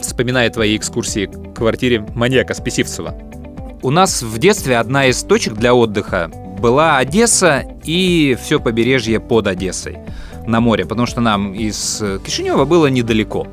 [0.00, 3.27] Вспоминая твои экскурсии к квартире маньяка Списивцева.
[3.80, 9.46] У нас в детстве одна из точек для отдыха была Одесса и все побережье под
[9.46, 9.98] Одессой
[10.46, 13.46] на море, потому что нам из э, Кишинева было недалеко.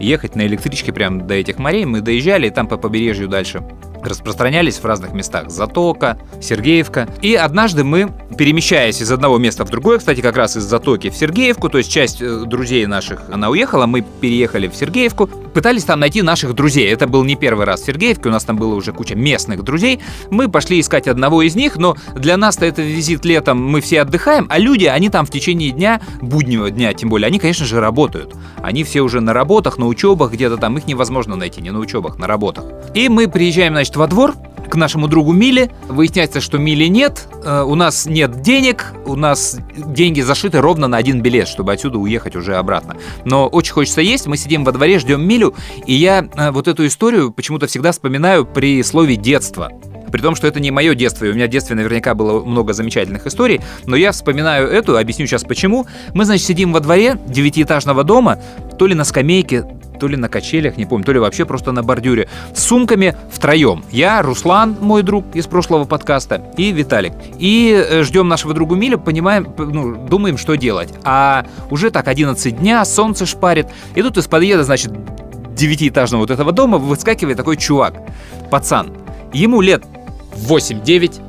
[0.00, 3.62] Ехать на электричке прям до этих морей мы доезжали, и там по побережью дальше
[4.02, 5.50] распространялись в разных местах.
[5.50, 7.08] Затока, Сергеевка.
[7.22, 11.16] И однажды мы, перемещаясь из одного места в другое, кстати, как раз из Затоки в
[11.16, 16.00] Сергеевку, то есть часть э, друзей наших, она уехала, мы переехали в Сергеевку, пытались там
[16.00, 16.92] найти наших друзей.
[16.92, 20.00] Это был не первый раз в Сергеевке, у нас там было уже куча местных друзей.
[20.30, 24.46] Мы пошли искать одного из них, но для нас-то это визит летом, мы все отдыхаем,
[24.50, 28.34] а люди, они там в течение дня, буднего дня тем более, они, конечно же, работают.
[28.62, 32.18] Они все уже на работах, на учебах, где-то там, их невозможно найти, не на учебах,
[32.18, 32.64] на работах.
[32.94, 34.34] И мы приезжаем, значит, во двор,
[34.68, 35.70] к нашему другу Миле.
[35.88, 40.96] Выясняется, что Мили нет, э, у нас нет денег, у нас деньги зашиты ровно на
[40.96, 42.96] один билет, чтобы отсюда уехать уже обратно.
[43.24, 45.54] Но очень хочется есть, мы сидим во дворе, ждем Милю,
[45.86, 49.70] и я э, вот эту историю почему-то всегда вспоминаю при слове «детство».
[50.10, 52.72] При том, что это не мое детство, и у меня в детстве наверняка было много
[52.72, 55.86] замечательных историй, но я вспоминаю эту, объясню сейчас почему.
[56.14, 58.40] Мы, значит, сидим во дворе девятиэтажного дома,
[58.78, 59.66] то ли на скамейке,
[59.98, 63.84] то ли на качелях, не помню, то ли вообще просто на бордюре, с сумками втроем.
[63.90, 67.12] Я, Руслан, мой друг из прошлого подкаста, и Виталик.
[67.38, 70.92] И э, ждем нашего друга Миля, понимаем, ну, думаем, что делать.
[71.04, 74.92] А уже так 11 дня, солнце шпарит, и тут из подъезда, значит,
[75.54, 77.94] девятиэтажного вот этого дома выскакивает такой чувак,
[78.50, 78.92] пацан.
[79.32, 79.84] Ему лет
[80.34, 81.20] 8-9,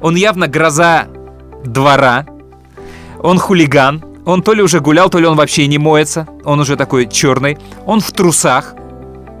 [0.00, 1.06] он явно гроза
[1.64, 2.26] двора,
[3.20, 6.76] он хулиган, он то ли уже гулял, то ли он вообще не моется, он уже
[6.76, 7.56] такой черный,
[7.86, 8.74] он в трусах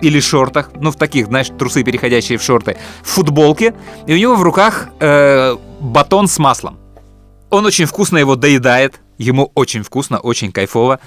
[0.00, 3.74] или шортах, ну в таких, знаешь, трусы, переходящие в шорты, в футболке,
[4.06, 6.78] и у него в руках э, батон с маслом.
[7.50, 11.00] Он очень вкусно его доедает, ему очень вкусно, очень кайфово.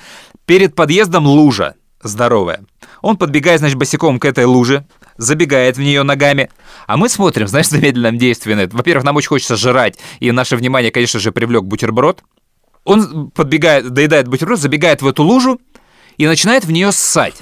[0.45, 1.73] Перед подъездом лужа
[2.03, 2.63] здоровая.
[3.01, 4.86] Он подбегает, значит, босиком к этой луже,
[5.17, 6.51] забегает в нее ногами,
[6.86, 8.69] а мы смотрим, знаешь, в замедленном действии.
[8.71, 12.23] Во-первых, нам очень хочется жрать, и наше внимание, конечно же, привлек бутерброд.
[12.84, 15.59] Он подбегает, доедает бутерброд, забегает в эту лужу
[16.17, 17.36] и начинает в нее ссать.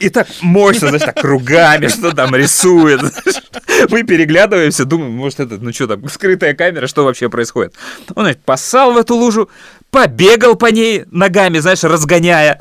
[0.00, 3.00] И так мощно, знаешь, так кругами, что там рисует.
[3.90, 7.74] Мы переглядываемся, думаем, может, это, ну что там, скрытая камера, что вообще происходит?
[8.14, 9.50] Он, значит, поссал в эту лужу,
[9.90, 12.60] побегал по ней ногами, знаешь, разгоняя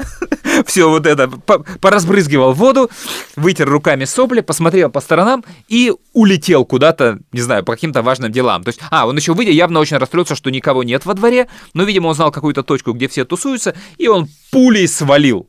[0.66, 2.90] все вот это, по- поразбрызгивал воду,
[3.36, 8.64] вытер руками сопли, посмотрел по сторонам и улетел куда-то, не знаю, по каким-то важным делам.
[8.64, 11.84] То есть, а, он еще выйдя, явно очень расстроился, что никого нет во дворе, но,
[11.84, 15.48] видимо, он знал какую-то точку, где все тусуются, и он пулей свалил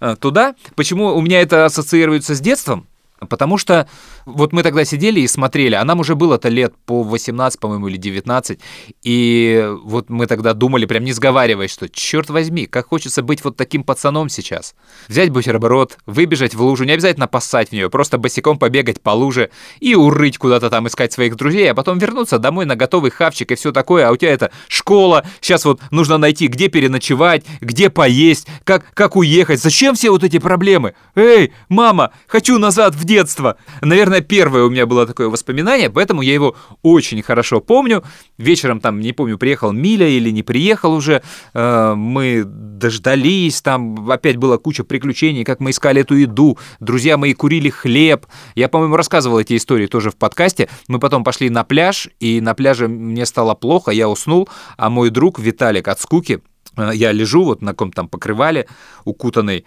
[0.00, 0.54] э, туда.
[0.74, 2.86] Почему у меня это ассоциируется с детством?
[3.28, 3.86] Потому что
[4.24, 7.98] вот мы тогда сидели и смотрели, а нам уже было-то лет по 18, по-моему, или
[7.98, 8.58] 19,
[9.02, 13.56] и вот мы тогда думали, прям не сговариваясь, что, черт возьми, как хочется быть вот
[13.56, 14.74] таким пацаном сейчас.
[15.08, 19.50] Взять бутерброд, выбежать в лужу, не обязательно поссать в нее, просто босиком побегать по луже
[19.80, 23.54] и урыть куда-то там, искать своих друзей, а потом вернуться домой на готовый хавчик и
[23.54, 28.46] все такое, а у тебя это школа, сейчас вот нужно найти, где переночевать, где поесть,
[28.64, 30.94] как, как уехать, зачем все вот эти проблемы?
[31.14, 33.56] Эй, мама, хочу назад в детство.
[33.82, 38.04] Наверное, первое у меня было такое воспоминание, поэтому я его очень хорошо помню.
[38.38, 41.20] Вечером там, не помню, приехал Миля или не приехал уже,
[41.52, 47.34] э, мы дождались, там опять была куча приключений, как мы искали эту еду, друзья мои
[47.34, 48.26] курили хлеб.
[48.54, 50.68] Я, по-моему, рассказывал эти истории тоже в подкасте.
[50.86, 55.10] Мы потом пошли на пляж, и на пляже мне стало плохо, я уснул, а мой
[55.10, 56.42] друг Виталик от скуки,
[56.76, 58.68] э, я лежу вот на каком-то там покрывале
[59.04, 59.64] укутанный,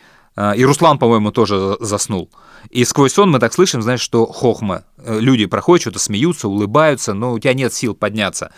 [0.56, 2.30] и Руслан, по-моему, тоже за- заснул.
[2.70, 4.84] И сквозь сон мы так слышим, знаешь, что хохма.
[4.98, 8.52] Э, Люди проходят, что-то смеются, улыбаются, но у тебя нет сил подняться.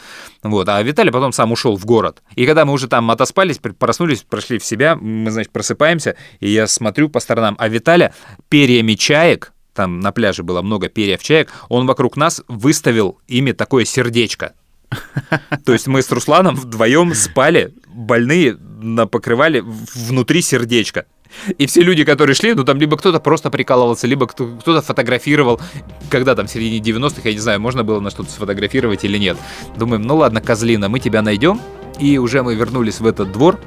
[0.43, 0.69] Вот.
[0.69, 2.21] А Виталий потом сам ушел в город.
[2.36, 6.49] И когда мы уже там отоспались, пр- проснулись, прошли в себя, мы, значит, просыпаемся, и
[6.49, 8.13] я смотрю по сторонам, а Виталя
[8.47, 13.86] перьями чаек, там на пляже было много перьев чаек, он вокруг нас выставил ими такое
[13.86, 14.53] сердечко.
[15.65, 18.55] То есть мы с Русланом вдвоем спали, больные,
[18.86, 21.05] на покрывале внутри сердечко.
[21.57, 25.59] И все люди, которые шли, ну там либо кто-то просто прикалывался, либо кто- кто-то фотографировал.
[26.09, 29.38] Когда там в середине 90-х, я не знаю, можно было на что-то сфотографировать или нет.
[29.77, 31.59] Думаем, ну ладно, козлина, мы тебя найдем.
[31.99, 33.59] И уже мы вернулись в этот двор,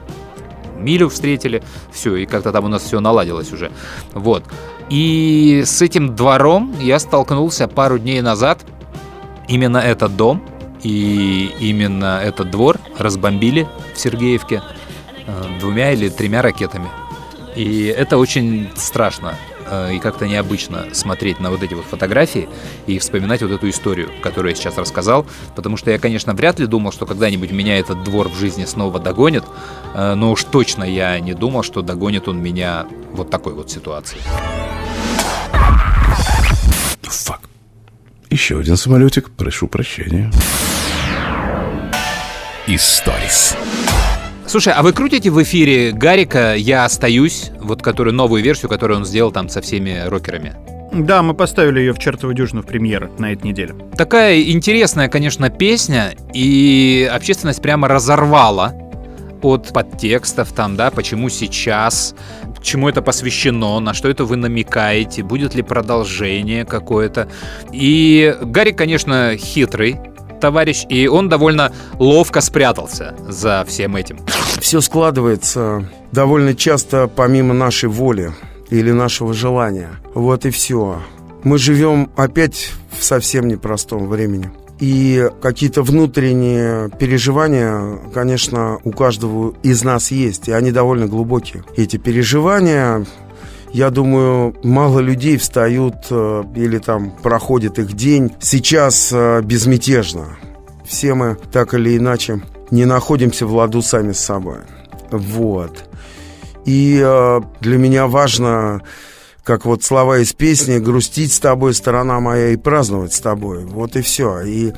[0.79, 1.63] Милю встретили,
[1.93, 3.73] все, и как-то там у нас все наладилось уже.
[4.15, 4.45] Вот.
[4.91, 8.65] И с этим двором я столкнулся пару дней назад.
[9.49, 10.43] Именно этот дом
[10.83, 14.63] и именно этот двор разбомбили в Сергеевке
[15.61, 16.89] двумя или тремя ракетами.
[17.55, 19.35] И это очень страшно
[19.67, 22.49] э, и как-то необычно смотреть на вот эти вот фотографии
[22.87, 25.27] и вспоминать вот эту историю, которую я сейчас рассказал,
[25.57, 29.01] потому что я, конечно, вряд ли думал, что когда-нибудь меня этот двор в жизни снова
[29.01, 29.45] догонит,
[29.95, 34.23] э, но уж точно я не думал, что догонит он меня вот такой вот ситуацией.
[37.03, 37.41] Фак.
[38.31, 39.31] Еще один самолетик.
[39.31, 40.31] Прошу прощения.
[42.67, 43.57] Историс.
[44.49, 49.05] Слушай, а вы крутите в эфире Гарика «Я остаюсь», вот которую новую версию, которую он
[49.05, 50.55] сделал там со всеми рокерами?
[50.91, 53.75] Да, мы поставили ее в чертову дюжину в премьеры на этой неделе.
[53.95, 58.73] Такая интересная, конечно, песня, и общественность прямо разорвала
[59.43, 62.15] от подтекстов там, да, почему сейчас,
[62.63, 67.29] чему это посвящено, на что это вы намекаете, будет ли продолжение какое-то.
[67.71, 70.01] И Гарик, конечно, хитрый
[70.41, 74.19] товарищ, и он довольно ловко спрятался за всем этим.
[74.61, 78.33] Все складывается довольно часто помимо нашей воли
[78.71, 79.91] или нашего желания.
[80.15, 81.03] Вот и все.
[81.45, 84.51] Мы живем опять в совсем непростом времени.
[84.81, 91.65] И какие-то внутренние переживания, конечно, у каждого из нас есть, и они довольно глубокие.
[91.77, 93.05] Эти переживания,
[93.73, 100.39] я думаю, мало людей встают э, или там проходит их день сейчас э, безмятежно.
[100.87, 102.41] Все мы так или иначе
[102.71, 104.59] не находимся в ладу сами с собой.
[105.11, 105.85] Вот.
[106.65, 108.83] И э, для меня важно,
[109.45, 113.65] как вот слова из песни, грустить с тобой, сторона моя, и праздновать с тобой.
[113.65, 114.41] Вот и все.
[114.43, 114.73] И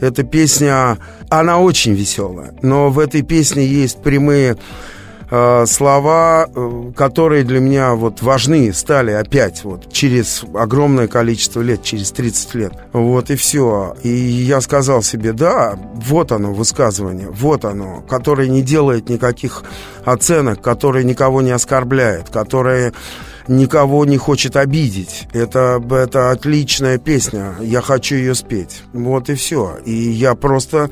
[0.00, 0.98] эта песня,
[1.30, 2.54] она очень веселая.
[2.62, 4.56] Но в этой песне есть прямые
[5.66, 12.12] слова, э, которые для меня вот важны стали опять вот через огромное количество лет, через
[12.12, 12.72] 30 лет.
[12.92, 13.96] Вот и все.
[14.02, 19.64] И я сказал себе, да, вот оно высказывание, вот оно, которое не делает никаких
[20.04, 22.92] оценок, которое никого не оскорбляет, которое
[23.48, 25.28] никого не хочет обидеть.
[25.32, 27.54] Это, это отличная песня.
[27.60, 28.82] Я хочу ее спеть.
[28.92, 29.76] Вот и все.
[29.84, 30.90] И я просто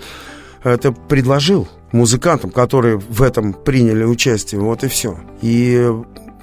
[0.65, 4.61] это предложил музыкантам, которые в этом приняли участие.
[4.61, 5.19] Вот и все.
[5.41, 5.91] И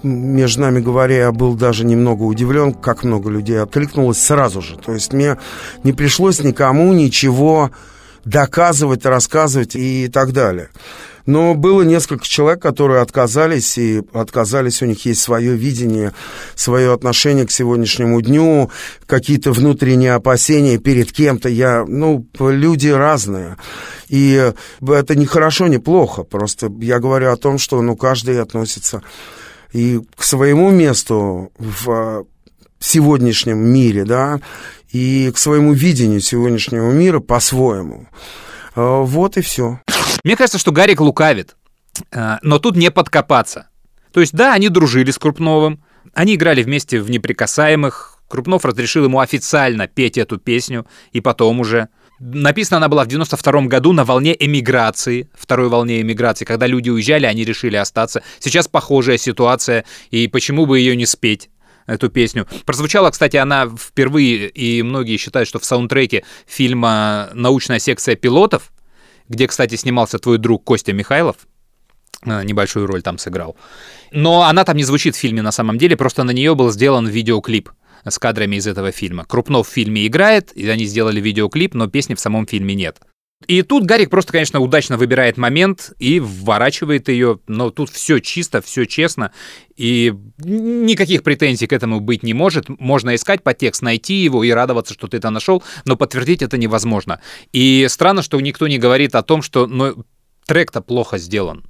[0.01, 4.77] между нами говоря, я был даже немного удивлен, как много людей откликнулось сразу же.
[4.77, 5.37] То есть мне
[5.83, 7.71] не пришлось никому ничего
[8.25, 10.69] доказывать, рассказывать и так далее.
[11.25, 16.13] Но было несколько человек, которые отказались, и отказались, у них есть свое видение,
[16.55, 18.71] свое отношение к сегодняшнему дню,
[19.05, 21.49] какие-то внутренние опасения перед кем-то.
[21.49, 23.57] Я, ну, люди разные.
[24.09, 24.51] И
[24.81, 26.23] это не хорошо, не плохо.
[26.23, 29.01] Просто я говорю о том, что, ну, каждый относится
[29.73, 32.25] и к своему месту в
[32.79, 34.41] сегодняшнем мире, да,
[34.91, 38.07] и к своему видению сегодняшнего мира по-своему.
[38.75, 39.79] Вот и все.
[40.23, 41.55] Мне кажется, что Гарик лукавит,
[42.11, 43.69] э, но тут не подкопаться.
[44.13, 49.19] То есть, да, они дружили с Крупновым, они играли вместе в «Неприкасаемых», Крупнов разрешил ему
[49.19, 51.89] официально петь эту песню, и потом уже.
[52.19, 57.25] Написана она была в 92 году на волне эмиграции, второй волне эмиграции, когда люди уезжали,
[57.25, 58.23] они решили остаться.
[58.39, 61.49] Сейчас похожая ситуация, и почему бы ее не спеть?
[61.87, 62.47] эту песню.
[62.65, 68.71] Прозвучала, кстати, она впервые, и многие считают, что в саундтреке фильма «Научная секция пилотов»,
[69.31, 71.37] где, кстати, снимался твой друг Костя Михайлов,
[72.25, 73.55] э, небольшую роль там сыграл.
[74.11, 77.07] Но она там не звучит в фильме на самом деле, просто на нее был сделан
[77.07, 77.69] видеоклип
[78.03, 79.25] с кадрами из этого фильма.
[79.25, 82.99] Крупнов в фильме играет, и они сделали видеоклип, но песни в самом фильме нет.
[83.47, 88.61] И тут Гарик просто, конечно, удачно выбирает момент и вворачивает ее, но тут все чисто,
[88.61, 89.31] все честно,
[89.75, 92.69] и никаких претензий к этому быть не может.
[92.69, 97.19] Можно искать подтекст, найти его и радоваться, что ты это нашел, но подтвердить это невозможно.
[97.51, 100.05] И странно, что никто не говорит о том, что ну,
[100.45, 101.65] трек-то плохо сделан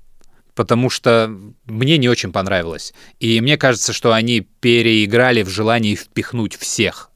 [0.54, 1.34] потому что
[1.66, 2.94] мне не очень понравилось.
[3.20, 7.10] И мне кажется, что они переиграли в желании впихнуть всех.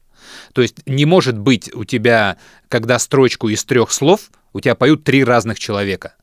[0.52, 2.38] То есть не может быть у тебя,
[2.68, 6.14] когда строчку из трех слов, у тебя поют три разных человека.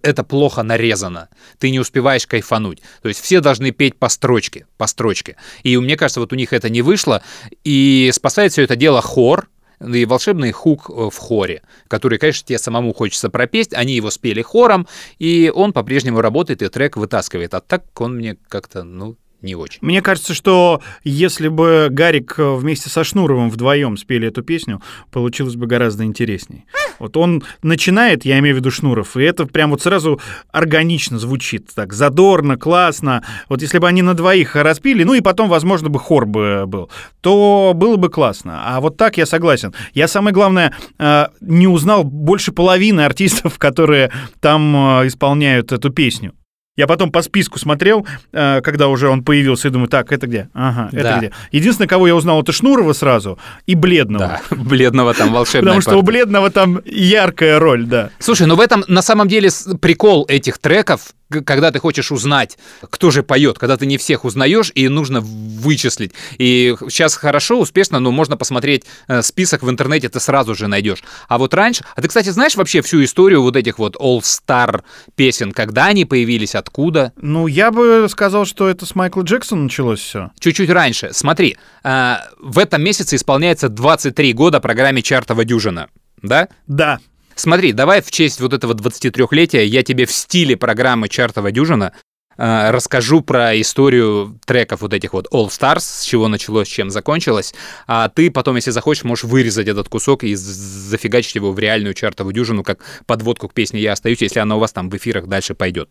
[0.00, 1.28] Это плохо нарезано.
[1.58, 2.80] Ты не успеваешь кайфануть.
[3.02, 5.36] То есть все должны петь по строчке, по строчке.
[5.62, 7.22] И мне кажется, вот у них это не вышло.
[7.64, 12.58] И спасает все это дело хор, и волшебный хук э, в хоре, который, конечно, тебе
[12.58, 13.74] самому хочется пропеть.
[13.74, 14.88] Они его спели хором,
[15.18, 17.52] и он по-прежнему работает, и трек вытаскивает.
[17.52, 19.80] А так он мне как-то, ну, не очень.
[19.82, 24.80] Мне кажется, что если бы Гарик э, вместе со Шнуровым вдвоем спели эту песню,
[25.10, 26.64] получилось бы гораздо интересней.
[27.02, 30.20] Вот он начинает, я имею в виду Шнуров, и это прям вот сразу
[30.52, 33.24] органично звучит, так задорно, классно.
[33.48, 36.90] Вот если бы они на двоих распили, ну и потом, возможно, бы хор бы был,
[37.20, 38.62] то было бы классно.
[38.64, 39.74] А вот так я согласен.
[39.94, 46.34] Я, самое главное, э, не узнал больше половины артистов, которые там э, исполняют эту песню.
[46.74, 50.48] Я потом по списку смотрел, э, когда уже он появился, и думаю, так, это где?
[50.54, 51.18] Ага, это Да.
[51.18, 51.32] где?
[51.50, 54.40] Единственное, кого я узнал, это Шнурова сразу и Бледного.
[54.50, 56.02] Да, бледного там волшебная Потому что у.
[56.02, 58.08] Бледного там яркая роль, да.
[58.18, 59.50] Слушай, ну в этом на самом деле
[59.82, 64.70] прикол этих треков, когда ты хочешь узнать, кто же поет, когда ты не всех узнаешь,
[64.74, 66.12] и нужно вычислить.
[66.38, 71.02] И сейчас хорошо, успешно, но можно посмотреть э, список в интернете, ты сразу же найдешь.
[71.28, 71.84] А вот раньше...
[71.96, 74.82] А ты, кстати, знаешь вообще всю историю вот этих вот All-Star
[75.14, 75.52] песен?
[75.52, 77.12] Когда они появились, откуда?
[77.16, 80.30] Ну, я бы сказал, что это с Майкла Джексона началось все.
[80.38, 81.10] Чуть-чуть раньше.
[81.12, 85.88] Смотри, э, в этом месяце исполняется 23 года программе «Чартова дюжина».
[86.22, 86.48] Да?
[86.66, 87.00] Да.
[87.34, 91.92] Смотри, давай в честь вот этого 23-летия я тебе в стиле программы «Чартова дюжина»
[92.36, 96.90] э, расскажу про историю треков вот этих вот All Stars, с чего началось, с чем
[96.90, 97.54] закончилось,
[97.86, 102.34] а ты потом, если захочешь, можешь вырезать этот кусок и зафигачить его в реальную чартовую
[102.34, 105.54] дюжину, как подводку к песне «Я остаюсь», если она у вас там в эфирах дальше
[105.54, 105.88] пойдет.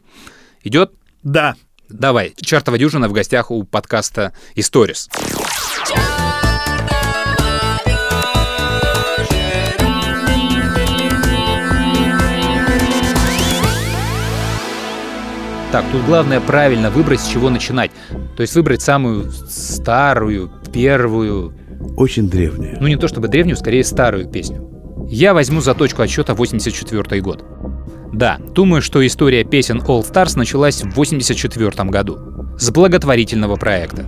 [0.63, 0.93] Идет?
[1.23, 1.55] Да.
[1.89, 2.33] Давай.
[2.39, 5.09] Чартова дюжина в гостях у подкаста «Историс».
[15.71, 17.91] Так, тут главное правильно выбрать, с чего начинать.
[18.35, 21.53] То есть выбрать самую старую, первую,
[21.95, 22.77] Очень древняя.
[22.79, 24.67] ну не то чтобы древнюю, скорее старую песню.
[25.09, 27.45] Я возьму за точку отсчета 84 год.
[28.13, 32.17] Да, думаю, что история песен All Stars началась в 84 году.
[32.59, 34.05] С благотворительного проекта.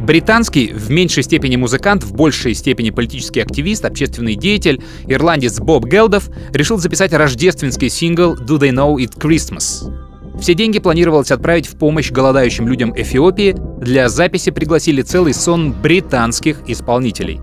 [0.00, 6.28] Британский, в меньшей степени музыкант, в большей степени политический активист, общественный деятель, ирландец Боб Гелдов
[6.52, 10.01] решил записать рождественский сингл «Do They Know It Christmas?».
[10.42, 13.54] Все деньги планировалось отправить в помощь голодающим людям Эфиопии.
[13.78, 17.40] Для записи пригласили целый сон британских исполнителей.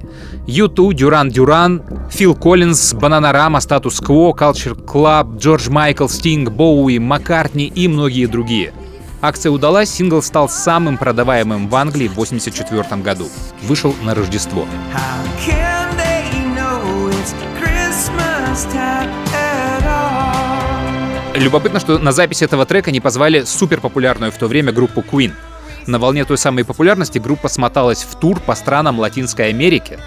[0.47, 1.81] U2, Дюран Дюран,
[2.11, 8.73] Фил Коллинз, Бананарама, Статус Кво, Culture Club, Джордж Майкл, Стинг, Боуи, Маккартни и многие другие.
[9.21, 13.29] Акция удалась, сингл стал самым продаваемым в Англии в 1984 году.
[13.63, 14.65] Вышел на Рождество.
[15.47, 16.08] Can they
[21.39, 25.31] Любопытно, что на запись этого трека не позвали суперпопулярную в то время группу Queen.
[25.87, 29.97] На волне той самой популярности группа смоталась в тур по странам Латинской Америки.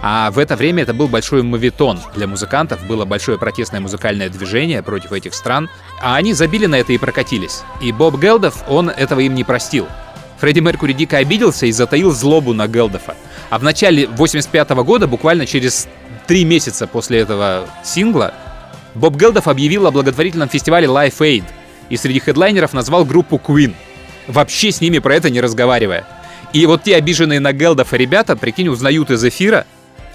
[0.00, 4.80] А в это время это был большой мовитон для музыкантов, было большое протестное музыкальное движение
[4.80, 5.68] против этих стран,
[6.00, 7.62] а они забили на это и прокатились.
[7.82, 9.88] И Боб Гелдов, он этого им не простил.
[10.38, 13.16] Фредди Меркури дико обиделся и затаил злобу на Гелдофа.
[13.50, 15.88] А в начале 85 года, буквально через
[16.28, 18.34] три месяца после этого сингла,
[18.96, 21.44] Боб Гелдов объявил о благотворительном фестивале Life Aid
[21.90, 23.74] и среди хедлайнеров назвал группу Queen,
[24.26, 26.06] вообще с ними про это не разговаривая.
[26.54, 29.66] И вот те обиженные на Гелдофа ребята, прикинь, узнают из эфира,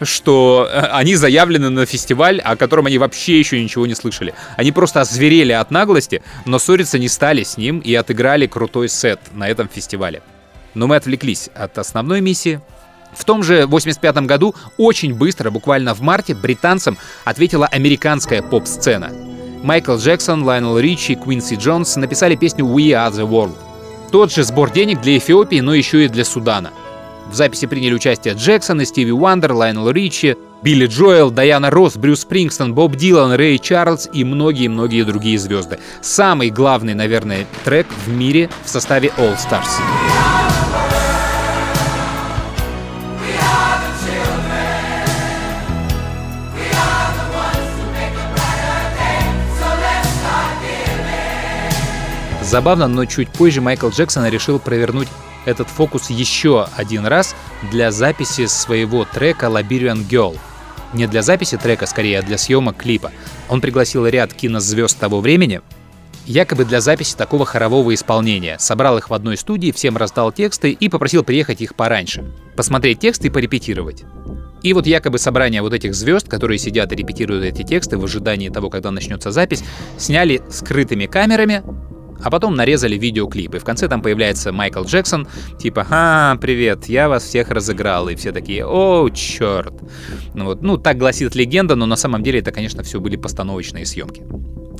[0.01, 4.33] что э, они заявлены на фестиваль, о котором они вообще еще ничего не слышали.
[4.57, 9.19] Они просто озверели от наглости, но ссориться не стали с ним и отыграли крутой сет
[9.33, 10.23] на этом фестивале.
[10.73, 12.61] Но мы отвлеклись от основной миссии.
[13.13, 19.11] В том же 85 году очень быстро, буквально в марте, британцам ответила американская поп-сцена.
[19.63, 23.55] Майкл Джексон, Лайонел Ричи, Квинси Джонс написали песню «We Are The World».
[24.11, 26.71] Тот же сбор денег для Эфиопии, но еще и для Судана.
[27.29, 32.21] В записи приняли участие Джексон и Стиви Уандер, Лайонел Ричи, Билли Джоэл, Дайана Росс, Брюс
[32.21, 35.79] Спрингстон, Боб Дилан, Рэй Чарльз и многие-многие другие звезды.
[36.01, 40.20] Самый главный, наверное, трек в мире в составе All Stars.
[52.51, 55.07] Забавно, но чуть позже Майкл Джексон решил провернуть
[55.45, 57.33] этот фокус еще один раз
[57.71, 60.37] для записи своего трека «Labyrinthian Girl».
[60.91, 63.13] Не для записи трека, скорее, а для съемок клипа.
[63.47, 65.61] Он пригласил ряд кинозвезд того времени,
[66.25, 68.57] якобы для записи такого хорового исполнения.
[68.59, 72.25] Собрал их в одной студии, всем раздал тексты и попросил приехать их пораньше.
[72.57, 74.03] Посмотреть тексты и порепетировать.
[74.61, 78.49] И вот якобы собрание вот этих звезд, которые сидят и репетируют эти тексты в ожидании
[78.49, 79.63] того, когда начнется запись,
[79.97, 81.63] сняли скрытыми камерами,
[82.23, 85.27] А потом нарезали видеоклип, и в конце там появляется Майкл Джексон,
[85.59, 89.73] типа «Ха, привет, я вас всех разыграл», и все такие «О, черт».
[90.33, 93.85] Ну, вот, ну, так гласит легенда, но на самом деле это, конечно, все были постановочные
[93.85, 94.23] съемки.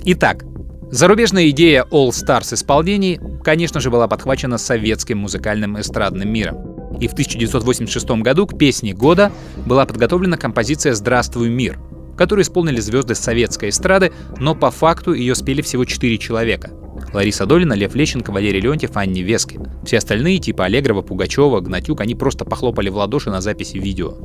[0.06, 0.44] Итак,
[0.92, 6.72] зарубежная идея All Stars исполнений, конечно же, была подхвачена советским музыкальным эстрадным миром.
[7.00, 9.32] И в 1986 году к песне года
[9.66, 11.80] была подготовлена композиция «Здравствуй, мир»,
[12.18, 16.70] которую исполнили звезды советской эстрады, но по факту ее спели всего четыре человека.
[17.14, 19.68] Лариса Долина, Лев Лещенко, Валерий Леонтьев, Анни Вескин.
[19.86, 24.16] Все остальные, типа Аллегрова, Пугачева, Гнатюк, они просто похлопали в ладоши на записи видео.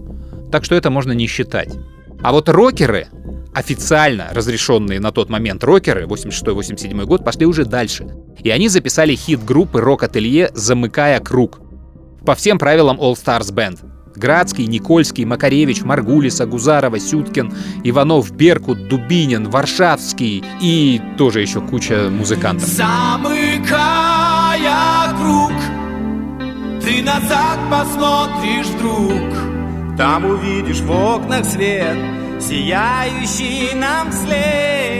[0.53, 1.75] Так что это можно не считать.
[2.23, 3.09] А вот рокеры,
[3.53, 8.07] официально разрешенные на тот момент рокеры, 86-87 год, пошли уже дальше.
[8.43, 11.61] И они записали хит группы «Рок-ателье» «Замыкая круг»,
[12.27, 13.79] по всем правилам All Stars Band.
[14.17, 17.53] Градский, Никольский, Макаревич, Маргулиса, Гузарова, Сюткин,
[17.85, 22.69] Иванов, Беркут, Дубинин, Варшавский и тоже еще куча музыкантов.
[22.69, 23.77] Замыкая
[25.19, 25.53] круг,
[26.83, 29.97] ты назад посмотришь, друг.
[29.97, 31.97] Там увидишь в окнах свет,
[32.41, 34.97] сияющий нам вслед.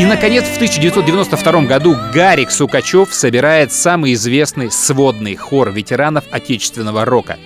[0.00, 7.38] И, наконец, в 1992 году Гарик Сукачев собирает самый известный сводный хор ветеранов отечественного рока.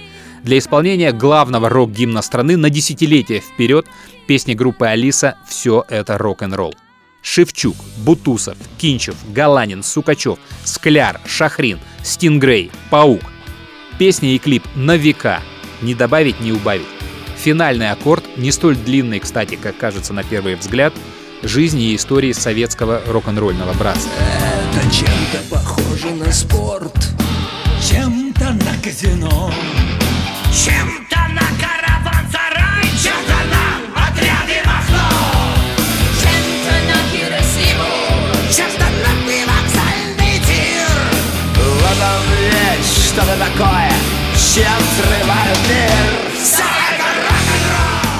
[0.44, 3.86] Для исполнения главного рок-гимна страны на десятилетия вперед
[4.26, 6.74] песни группы «Алиса» «Все это рок-н-ролл».
[7.22, 7.74] Шевчук,
[8.04, 13.22] Бутусов, Кинчев, Галанин, Сукачев, Скляр, Шахрин, Стингрей, Паук.
[13.98, 15.40] Песня и клип на века.
[15.80, 16.84] Не добавить, не убавить.
[17.38, 20.92] Финальный аккорд, не столь длинный, кстати, как кажется на первый взгляд,
[21.42, 24.12] жизни и истории советского рок-н-ролльного братства.
[24.74, 26.94] Это чем-то похоже на спорт,
[27.82, 29.50] чем-то на казино,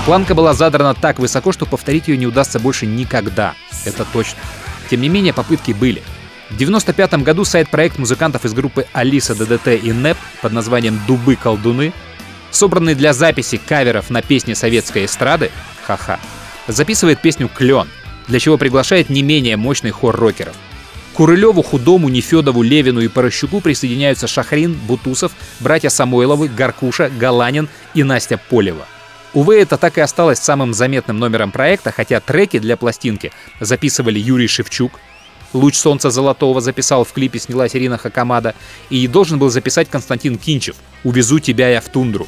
[0.05, 3.55] Планка была задрана так высоко, что повторить ее не удастся больше никогда.
[3.85, 4.39] Это точно.
[4.91, 6.03] Тем не менее, попытки были.
[6.51, 11.95] В 1995 году сайт-проект музыкантов из группы Алиса ДДТ и НЭП под названием «Дубы-колдуны»,
[12.55, 15.51] собранный для записи каверов на песни советской эстрады,
[15.87, 16.19] ха-ха,
[16.69, 17.89] записывает песню «Клен»,
[18.29, 20.55] для чего приглашает не менее мощный хор рокеров.
[21.13, 28.03] К Курылеву, Худому, Нефедову, Левину и Порощуку присоединяются Шахрин, Бутусов, братья Самойловы, Гаркуша, Галанин и
[28.03, 28.87] Настя Полева.
[29.33, 34.49] Увы, это так и осталось самым заметным номером проекта, хотя треки для пластинки записывали Юрий
[34.49, 34.99] Шевчук,
[35.55, 38.57] «Луч солнца золотого» записал в клипе, снялась Ирина Хакамада,
[38.91, 40.75] и должен был записать Константин Кинчев
[41.05, 42.27] «Увезу тебя я в тундру».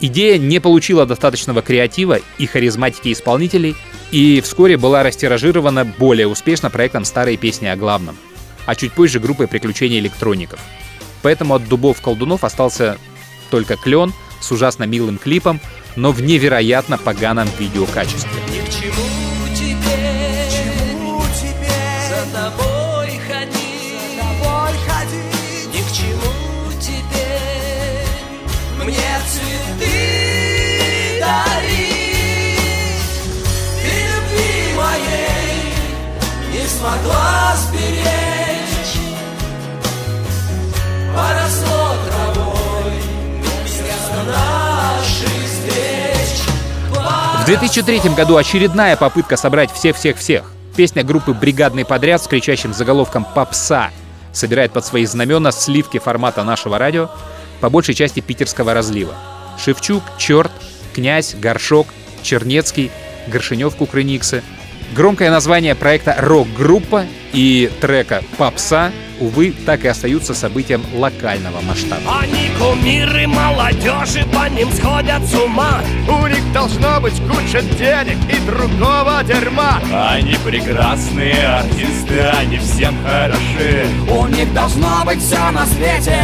[0.00, 3.76] Идея не получила достаточного креатива и харизматики исполнителей,
[4.10, 8.16] и вскоре была растиражирована более успешно проектом «Старые песни о главном»,
[8.66, 10.58] а чуть позже группой «Приключения электроников».
[11.22, 12.96] Поэтому от дубов-колдунов остался
[13.50, 15.60] только клен с ужасно милым клипом,
[15.96, 18.30] но в невероятно поганом видеокачестве.
[18.48, 19.29] Ни к чему
[36.80, 38.96] смогла сберечь,
[41.14, 42.94] поросло травой
[43.66, 46.42] место наших встреч.
[47.42, 50.50] В 2003 году очередная попытка собрать всех-всех-всех.
[50.74, 53.90] Песня группы «Бригадный подряд» с кричащим заголовком «Попса»
[54.32, 57.10] собирает под свои знамена сливки формата нашего радио,
[57.60, 59.14] по большей части питерского разлива.
[59.62, 60.52] Шевчук, Черт,
[60.94, 61.88] Князь, Горшок,
[62.22, 62.90] Чернецкий,
[63.26, 64.42] Горшинев Кукрыниксы.
[64.94, 72.20] Громкое название проекта «Рок-группа» и трека «Попса» увы, так и остаются событием локального масштаба.
[72.20, 75.82] Они кумиры молодежи, по ним сходят с ума.
[76.08, 79.80] У них должно быть куча денег и другого дерьма.
[79.92, 83.86] Они прекрасные артисты, они всем хороши.
[84.10, 86.18] У них должно быть все на свете,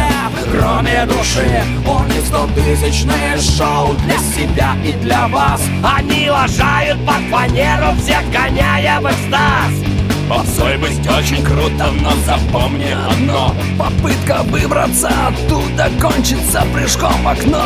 [0.51, 1.63] кроме души.
[1.85, 5.61] У них стотысячное шоу для себя и для вас.
[5.83, 9.96] Они лажают под фанеру, всех гоняя в экстаз
[10.29, 17.63] Попсой быть очень круто, но запомни одно Попытка выбраться оттуда кончится прыжком в окно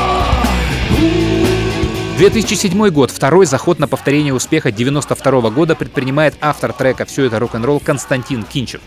[2.18, 3.09] 2007 год.
[3.09, 8.81] Второй заход на повторение успеха 92 года предпринимает автор трека «Все это рок-н-ролл» Константин Кинчев.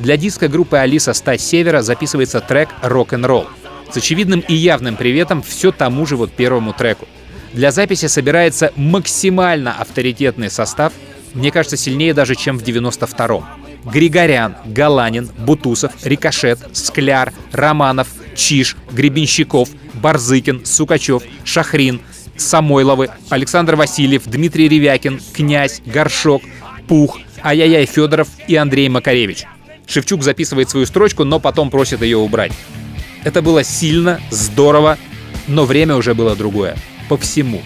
[0.00, 3.46] Для диска группы Алиса Стась Севера записывается трек «Рок-н-ролл»
[3.92, 7.06] с очевидным и явным приветом все тому же вот первому треку.
[7.52, 10.92] Для записи собирается максимально авторитетный состав,
[11.36, 13.44] мне кажется, сильнее даже, чем в 92-м.
[13.84, 22.00] Григорян, Галанин, Бутусов, Рикошет, Скляр, Романов, Чиж, Гребенщиков, Барзыкин, Сукачев, Шахрин,
[22.36, 26.42] Самойловы, Александр Васильев, Дмитрий Ревякин, Князь, Горшок,
[26.88, 29.44] Пух, Аяяй Федоров и Андрей Макаревич.
[29.86, 32.52] Шевчук записывает свою строчку, но потом просит ее убрать.
[33.24, 34.98] Это было сильно, здорово,
[35.48, 36.76] но время уже было другое.
[37.08, 37.62] По всему.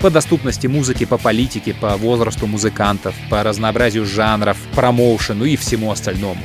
[0.00, 6.42] По доступности музыки, по политике, по возрасту музыкантов, по разнообразию жанров, промоушену и всему остальному.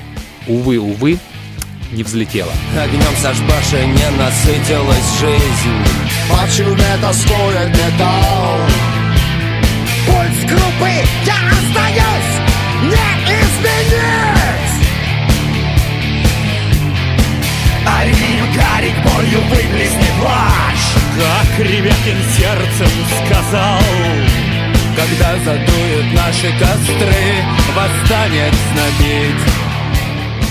[0.48, 1.20] Увы, увы,
[1.92, 2.52] не взлетело.
[2.78, 8.60] Огнем сожбаши не насытилась жизнь Почему это стоит металл?
[10.06, 10.90] Пульс группы
[11.26, 12.36] я остаюсь
[12.84, 14.36] не изменить
[17.88, 20.75] Арин, Гарик, болью выплесни плащ
[21.16, 22.90] Как Ревякин сердцем
[23.26, 23.80] сказал
[24.98, 27.16] Когда задуют наши костры
[27.74, 29.42] Восстанет знамить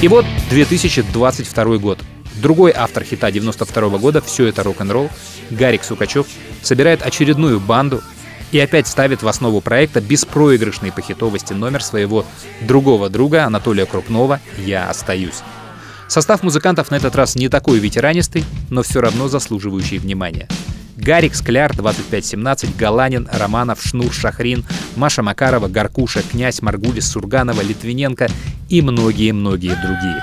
[0.00, 1.98] И вот 2022 год.
[2.36, 5.10] Другой автор хита 92 года «Все это рок-н-ролл»
[5.50, 6.26] Гарик Сукачев
[6.62, 8.02] собирает очередную банду
[8.50, 12.24] и опять ставит в основу проекта беспроигрышный по хитовости номер своего
[12.62, 15.42] другого друга Анатолия Крупнова «Я остаюсь».
[16.14, 20.46] Состав музыкантов на этот раз не такой ветеранистый, но все равно заслуживающий внимания.
[20.96, 24.64] Гарик, Скляр, 2517, Галанин, Романов, Шнур, Шахрин,
[24.94, 28.28] Маша Макарова, Гаркуша, Князь, Маргулис, Сурганова, Литвиненко
[28.68, 30.22] и многие-многие другие.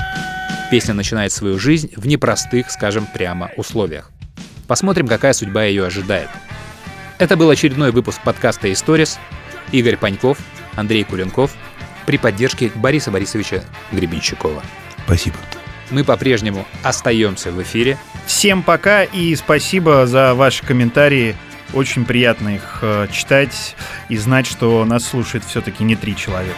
[0.71, 4.11] Песня начинает свою жизнь в непростых, скажем прямо, условиях.
[4.69, 6.29] Посмотрим, какая судьба ее ожидает.
[7.17, 9.19] Это был очередной выпуск подкаста «Историс».
[9.73, 10.37] Игорь Паньков,
[10.77, 11.51] Андрей Куренков
[12.05, 14.63] при поддержке Бориса Борисовича Гребенщикова.
[15.05, 15.35] Спасибо.
[15.91, 17.97] Мы по-прежнему остаемся в эфире.
[18.25, 21.35] Всем пока и спасибо за ваши комментарии.
[21.73, 23.75] Очень приятно их э, читать
[24.09, 26.57] и знать, что нас слушает все-таки не три человека.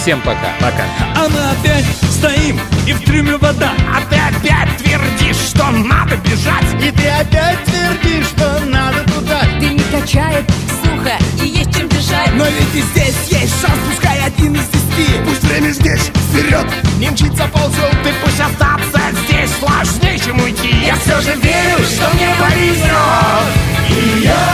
[0.00, 0.52] Всем пока.
[0.60, 0.84] Пока.
[1.16, 6.82] А мы опять стоим и в трюме вода А ты опять твердишь, что надо бежать
[6.82, 10.44] И ты опять твердишь, что надо туда Ты не качает
[10.88, 12.32] сухо и есть чем дышать.
[12.34, 15.22] Но ведь и здесь есть шанс, пускай один из десяти.
[15.24, 16.66] Пусть время здесь, вперед.
[16.98, 20.74] Не мчится, ползет, ты пусть остаться здесь сложнее, чем уйти.
[20.86, 23.48] Я все же верю, что мне повезет
[23.90, 24.46] И я,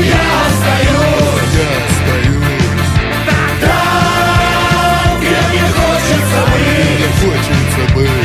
[0.00, 1.52] я остаюсь.
[1.58, 2.92] Я остаюсь.
[3.60, 6.72] Там, где мне хочется быть.
[6.98, 8.21] Мне хочется быть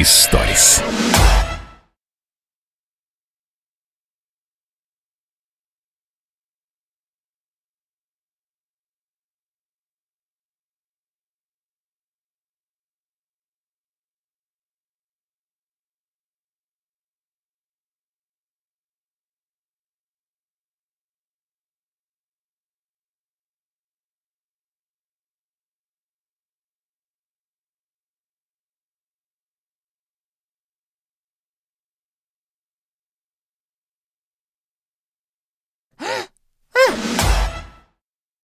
[0.00, 0.87] Историс.